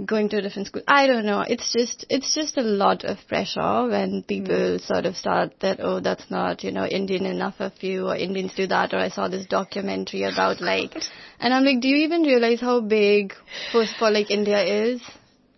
[0.04, 0.82] going to a different school.
[0.88, 1.41] I don't know.
[1.41, 4.28] It's just it's just a lot of pressure when mm.
[4.28, 8.16] people sort of start that oh that's not you know Indian enough of you or
[8.16, 10.96] Indians do that or I saw this documentary about like
[11.39, 13.34] and I'm like do you even realize how big
[13.72, 15.02] first of all like India is?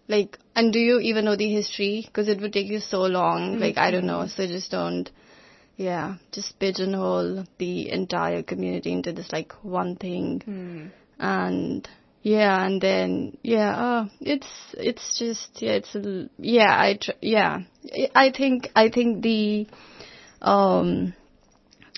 [0.08, 2.04] Like and do you even know the history?
[2.06, 3.54] Because it would take you so long.
[3.54, 3.62] Mm-hmm.
[3.62, 4.28] Like I don't know.
[4.28, 5.10] So just don't
[5.78, 10.88] yeah, just pigeonhole the entire community into this like one thing, hmm.
[11.20, 11.88] and
[12.28, 17.62] yeah, and then yeah, uh, it's it's just yeah, it's a, yeah, I tr- yeah,
[18.14, 19.68] I think I think the
[20.42, 21.14] um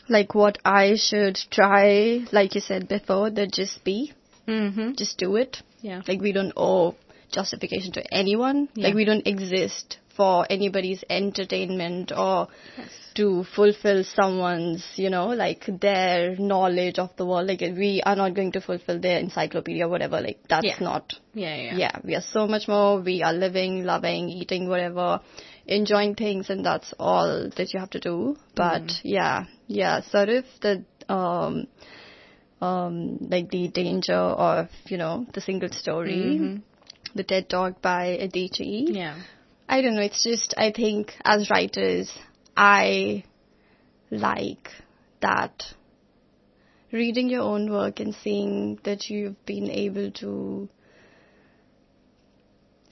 [0.08, 4.14] like what I should try, like you said before, that just be,
[4.48, 4.92] mm-hmm.
[4.96, 5.64] just do it.
[5.82, 6.96] yeah, Like we don't owe
[7.32, 8.70] justification to anyone.
[8.76, 8.88] Yeah.
[8.88, 12.90] Like we don't exist for anybody's entertainment or yes.
[13.16, 17.48] to fulfill someone's, you know, like their knowledge of the world.
[17.48, 20.20] Like we are not going to fulfill their encyclopedia, whatever.
[20.20, 20.76] Like that's Yeah.
[20.82, 21.14] not.
[21.34, 21.78] Yeah, yeah.
[21.78, 23.00] Yeah, we are so much more.
[23.00, 25.22] We are living, loving, eating, whatever,
[25.66, 28.36] enjoying things, and that's all that you have to do.
[28.56, 31.68] But yeah, yeah, sort of the um,
[32.60, 36.62] um, like the danger of you know the single story,
[37.16, 38.94] the TED Talk by Adichie.
[38.94, 39.16] Yeah.
[39.72, 40.02] I don't know.
[40.02, 42.12] It's just I think as writers,
[42.58, 43.24] I
[44.10, 44.68] like
[45.22, 45.64] that
[46.92, 50.68] reading your own work and seeing that you've been able to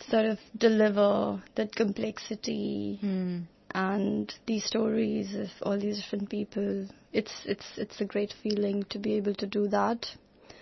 [0.07, 3.39] sort of deliver that complexity hmm.
[3.73, 6.87] and these stories of all these different people.
[7.11, 10.05] It's it's it's a great feeling to be able to do that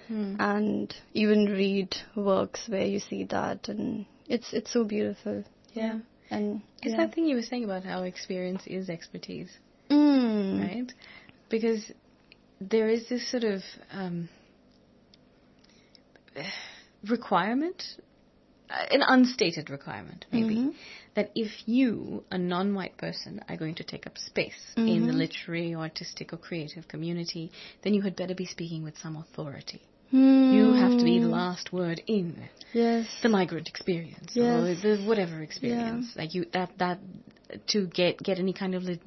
[0.08, 0.38] hmm.
[0.40, 5.44] and even read works where you see that and it's it's so beautiful.
[5.76, 6.00] Yeah.
[6.32, 6.98] And It's yeah.
[7.06, 9.50] that thing you were saying about how experience is expertise,
[9.90, 10.62] Mm.
[10.62, 10.94] right?
[11.50, 11.92] Because
[12.60, 13.62] there is this sort of
[13.92, 14.30] um,
[17.10, 17.84] requirement,
[18.70, 20.76] uh, an unstated requirement, maybe,
[21.16, 25.76] that if you, a non-white person, are going to take up space in the literary,
[25.76, 27.52] or artistic, or creative community,
[27.84, 29.82] then you had better be speaking with some authority.
[30.12, 33.08] You have to be the last word in Yes.
[33.24, 34.62] the migrant experience Yes.
[34.62, 37.00] or the whatever experience like you that that
[37.68, 39.00] to get get any kind of le-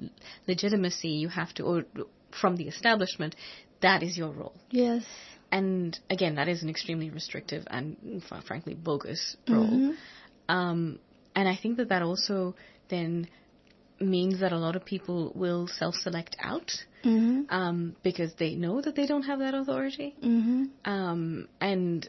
[0.46, 1.84] legitimacy you have to or
[2.40, 3.34] from the establishment
[3.80, 5.04] that is your role Yes.
[5.52, 9.94] and again that is an extremely restrictive and fr- frankly bogus role
[10.48, 10.98] um,
[11.34, 12.54] and i think that that also
[12.88, 13.28] then
[14.00, 16.70] means that a lot of people will self-select out
[17.04, 17.42] Mm-hmm.
[17.54, 20.64] um, because they know that they don't have that authority Mm-hmm.
[20.84, 22.08] um, and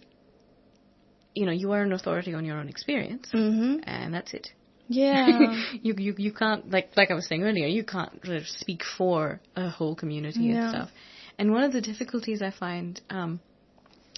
[1.35, 3.81] you know you are an authority on your own experience Mm-hmm.
[3.83, 4.49] and that's it
[4.87, 5.61] Yeah.
[5.81, 9.39] you, you you can't like like I was saying earlier you can't really speak for
[9.55, 10.89] a whole community and stuff
[11.37, 13.39] and one of the difficulties I find um,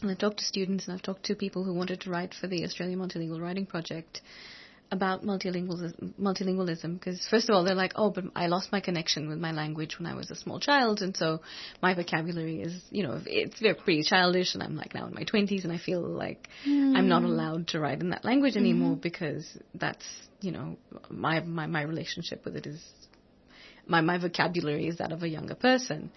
[0.02, 2.48] when I talk to students and I've talked to people who wanted to write for
[2.48, 4.22] the Australian Multilingual Writing Project
[4.92, 9.30] about multilingualism multilingualism because first of all they're like oh but I lost my connection
[9.30, 11.40] with my language when I was a small child and so
[11.82, 15.24] my vocabulary is you know it's very pretty childish and I'm like now in my
[15.24, 17.30] 20s and I feel like I'm not hmm.
[17.30, 18.60] allowed to write in that language hmm.
[18.60, 20.06] anymore because that's
[20.42, 20.78] you know
[21.10, 22.82] my my my relationship with it is
[23.88, 26.12] my my vocabulary is that of a younger person.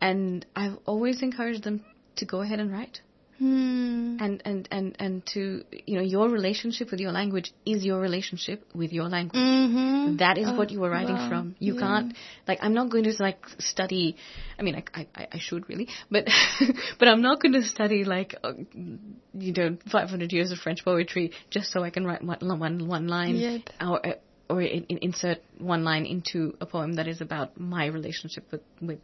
[0.00, 1.84] And I've always encouraged them
[2.16, 3.00] to go ahead and write
[3.40, 4.16] Hmm.
[4.20, 8.62] and and and and to you know your relationship with your language is your relationship
[8.74, 10.16] with your language Mm-hmm.
[10.18, 11.28] that is what you were writing wow.
[11.30, 11.80] from you Yeah.
[11.80, 12.12] can't
[12.46, 14.16] like i'm not going to like study
[14.58, 16.26] i mean I, I i should really but
[16.98, 18.52] but i'm not going to study like uh,
[19.32, 23.08] you know 500 years of french poetry just so i can write one one, one
[23.08, 23.60] line Yep.
[23.80, 24.12] or uh,
[24.50, 28.60] or in, in- insert one line into a poem that is about my relationship with
[28.82, 28.98] with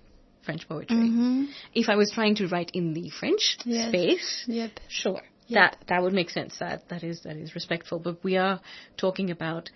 [0.47, 1.45] french poetry Mm-hmm.
[1.75, 3.89] if i was trying to write in the french Yes.
[3.91, 4.71] space Yep.
[4.89, 5.21] Sure.
[5.49, 5.57] Yep.
[5.59, 6.53] That that would make sense.
[6.59, 7.99] That that is that is respectful.
[8.07, 8.57] But we are
[8.97, 9.71] talking about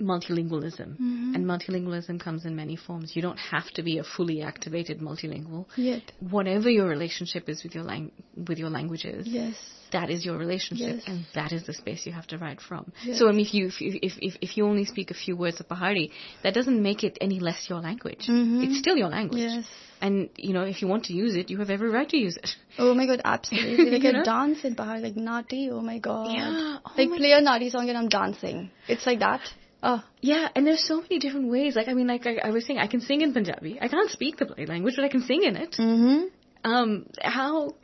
[0.00, 1.34] multilingualism, Mm-hmm.
[1.34, 3.14] and multilingualism comes in many forms.
[3.16, 5.66] You don't have to be a fully activated multilingual.
[5.76, 6.02] Yep.
[6.30, 8.12] Whatever your relationship is with your lang-
[8.48, 9.56] with your languages, Yes.
[9.92, 11.04] that is your relationship, Yes.
[11.06, 12.92] and that is the space you have to write from.
[13.04, 13.18] Yes.
[13.18, 15.60] So, I mean, if you if, if if if you only speak a few words
[15.60, 16.10] of Pahari,
[16.42, 18.26] that doesn't make it any less your language.
[18.28, 18.64] Mhm.
[18.64, 19.40] It's still your language.
[19.50, 19.66] Yes.
[20.00, 22.36] And you know, if you want to use it, you have every right to use
[22.36, 22.50] it.
[22.78, 23.90] Oh my god, absolutely.
[23.94, 24.24] Like You a know?
[24.24, 26.30] dance in Pahari, like Nati, oh my god.
[26.36, 28.70] Yeah, oh like play a Nati song and I'm dancing.
[28.86, 29.40] It's like that.
[29.82, 30.02] Oh.
[30.20, 31.76] Yeah, and there's so many different ways.
[31.76, 33.78] Like, I mean, like I, I was saying, I can sing in Punjabi.
[33.80, 35.76] I can't speak the Malay language, but I can sing in it.
[35.78, 36.70] Mm-hmm.
[36.70, 37.74] Um, how?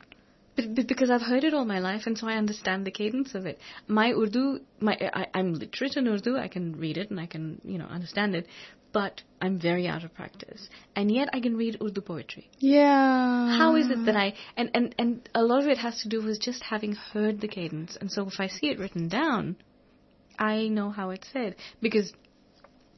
[0.55, 3.35] But, but because I've heard it all my life, and so I understand the cadence
[3.35, 3.59] of it.
[3.87, 6.37] My Urdu, my I, I'm literate in Urdu.
[6.37, 8.47] I can read it and I can, you know, understand it.
[8.93, 12.49] But I'm very out of practice, and yet I can read Urdu poetry.
[12.59, 13.57] Yeah.
[13.57, 16.23] How is it that I and and and a lot of it has to do
[16.23, 19.57] with just having heard the cadence, and so if I see it written down,
[20.39, 22.13] I know how it's said because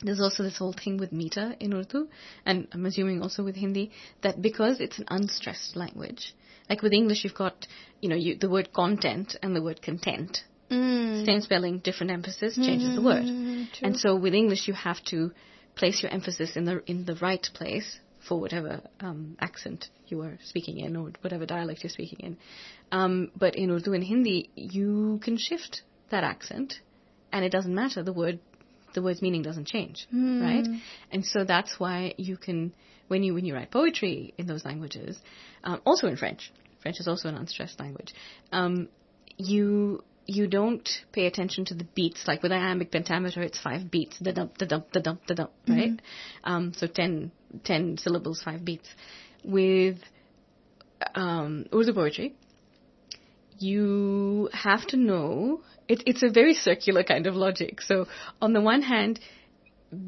[0.02, 2.08] there's also this whole thing with meter in Urdu,
[2.46, 6.36] and I'm assuming also with Hindi, that because it's an unstressed language,
[6.70, 7.68] like with English, you've got,
[8.02, 10.44] you know, you, the word content and the word content.
[10.70, 11.26] Mm.
[11.26, 13.24] Same spelling, different emphasis, changes the word.
[13.24, 13.88] Mm, true.
[13.88, 15.32] And so with English, you have to
[15.76, 20.38] place your emphasis in the in the right place for whatever um, accent you are
[20.44, 22.38] speaking in or whatever dialect you're speaking in.
[22.92, 26.80] Um, but in Urdu and Hindi, you can shift that accent,
[27.32, 28.04] and it doesn't matter.
[28.04, 28.40] The word
[28.94, 30.08] the word's meaning doesn't change,
[30.44, 30.66] right?
[31.12, 32.74] And so that's why you can
[33.08, 35.20] when you when you write poetry in those languages,
[35.64, 36.52] um, also in French.
[36.82, 38.14] French is also an unstressed language.
[38.52, 38.88] Um,
[39.38, 42.28] you you don't pay attention to the beats.
[42.28, 45.52] Like with iambic pentameter, it's five beats, da dump, da dump, da dump, da dump,
[45.68, 46.00] right?
[46.44, 47.32] Um, so ten,
[47.64, 48.90] ten syllables, five beats.
[49.44, 50.00] With
[51.16, 52.36] um, Urdu poetry,
[53.60, 55.62] you have to know.
[55.88, 57.82] It, it's a very circular kind of logic.
[57.82, 58.08] So
[58.42, 59.20] on the one hand,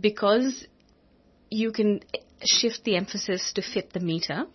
[0.01, 0.65] because
[1.49, 2.01] you can
[2.43, 4.45] shift the emphasis to fit the meter,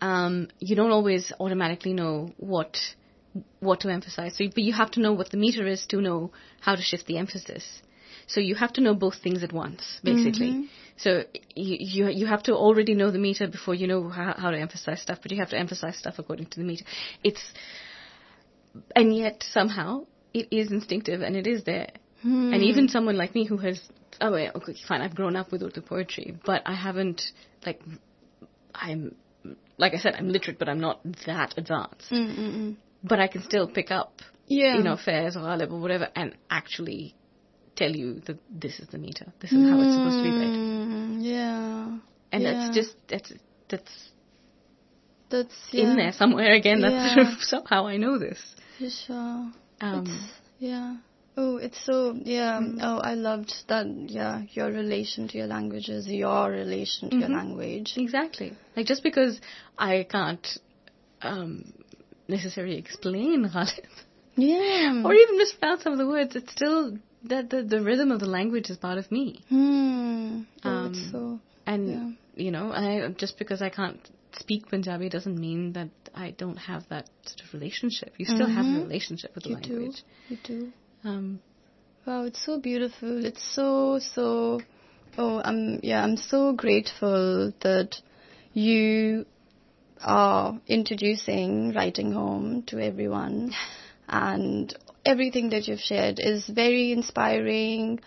[0.00, 2.76] um, you don't always automatically know what
[3.60, 4.36] what to emphasize.
[4.36, 7.06] So, but you have to know what the meter is to know how to shift
[7.06, 7.82] the emphasis.
[8.26, 10.50] So you have to know both things at once, basically.
[10.50, 10.62] Mm-hmm.
[10.98, 11.22] So
[11.54, 14.58] you, you you have to already know the meter before you know how, how to
[14.58, 16.84] emphasize stuff, but you have to emphasize stuff according to the meter.
[17.22, 17.42] It's
[18.94, 21.90] and yet somehow it is instinctive and it is there.
[22.22, 22.52] Hmm.
[22.52, 23.80] And even someone like me who has
[24.20, 27.22] oh wait, okay, fine, I've grown up with Urdu poetry, but I haven't
[27.64, 27.80] like
[28.74, 29.14] I'm
[29.76, 32.10] like I said, I'm literate, but I'm not that advanced.
[32.10, 32.76] Mm-mm-mm.
[33.04, 34.76] But I can still pick up, Yeah.
[34.76, 37.14] you know, Faiz or ghalib or whatever, and actually
[37.80, 40.52] tell you that this is the meter, this is how it's supposed to be read,
[40.52, 41.98] Mm, yeah.
[42.32, 42.52] and yeah.
[42.52, 43.32] that's just that's
[43.70, 43.94] that's
[45.30, 46.80] that's yeah, in there somewhere again.
[46.80, 47.14] That's Yeah.
[47.14, 48.40] sort of somehow I know this.
[48.78, 49.52] For sure.
[49.80, 50.96] Um, It's, yeah.
[51.40, 51.96] Oh, it's so
[52.36, 52.58] yeah.
[52.60, 52.78] Mm.
[52.82, 53.86] Oh, I loved that.
[54.18, 57.36] Yeah, your relation to your language is your relation to your Mhm.
[57.40, 57.94] language.
[57.96, 58.50] Exactly.
[58.76, 59.40] Like just because
[59.78, 60.46] I can't
[61.22, 61.52] um,
[62.26, 63.86] necessarily explain Ghalib
[64.36, 65.02] Yeah.
[65.04, 68.26] or even mispronounce some of the words, it's still that the, the rhythm of the
[68.26, 69.40] language is part of me.
[69.48, 70.42] Hmm.
[70.62, 71.40] Um, so.
[71.66, 72.44] And Yeah.
[72.44, 73.98] you know, I just because I can't
[74.38, 78.14] speak Punjabi doesn't mean that I don't have that sort of relationship.
[78.18, 78.82] You still have a Mhm.
[78.84, 80.02] relationship with the You language.
[80.28, 80.34] do.
[80.34, 80.72] You do.
[81.04, 81.40] Um,
[82.06, 83.22] Wow, it's so beautiful.
[83.24, 84.60] It's so so.
[85.18, 86.02] Oh, I'm yeah.
[86.02, 88.00] I'm so grateful that
[88.54, 89.26] you
[90.00, 93.52] are introducing writing home to everyone,
[94.08, 94.74] and
[95.08, 98.00] everything that you've shared is very inspiring.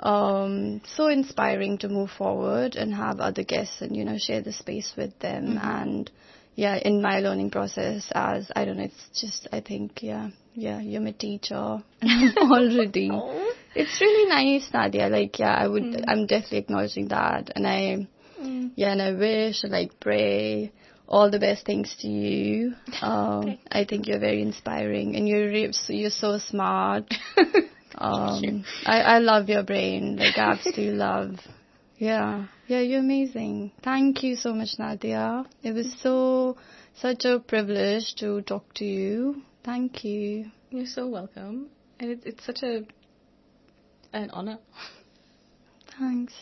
[0.00, 4.52] Um, so inspiring to move forward and have other guests and you know share the
[4.52, 5.82] space with them mm-hmm.
[5.82, 6.10] and
[6.54, 10.80] yeah in my learning process as I don't know it's just I think yeah yeah
[10.80, 11.82] you're my teacher.
[12.36, 13.10] Already.
[13.12, 13.52] Oh.
[13.74, 15.08] It's really nice Nadia.
[15.08, 16.04] Like yeah I would mm.
[16.08, 18.06] I'm definitely acknowledging that and I
[18.40, 18.70] mm.
[18.74, 20.72] yeah and I wish and like pray
[21.08, 22.74] all the best things to you.
[23.02, 27.12] Um I think you're very inspiring and you're re- you're so smart.
[27.98, 30.16] Um I I love your brain.
[30.16, 31.38] Like I absolutely love.
[31.98, 32.46] Yeah.
[32.66, 33.72] Yeah you're amazing.
[33.82, 35.46] Thank you so much Nadia.
[35.62, 36.56] It was so
[36.94, 39.42] such a privilege to talk to you.
[39.64, 40.50] Thank you.
[40.70, 41.68] You're so welcome,
[42.00, 42.84] and it, it's such a
[44.12, 44.58] an honor.
[45.98, 46.34] thanks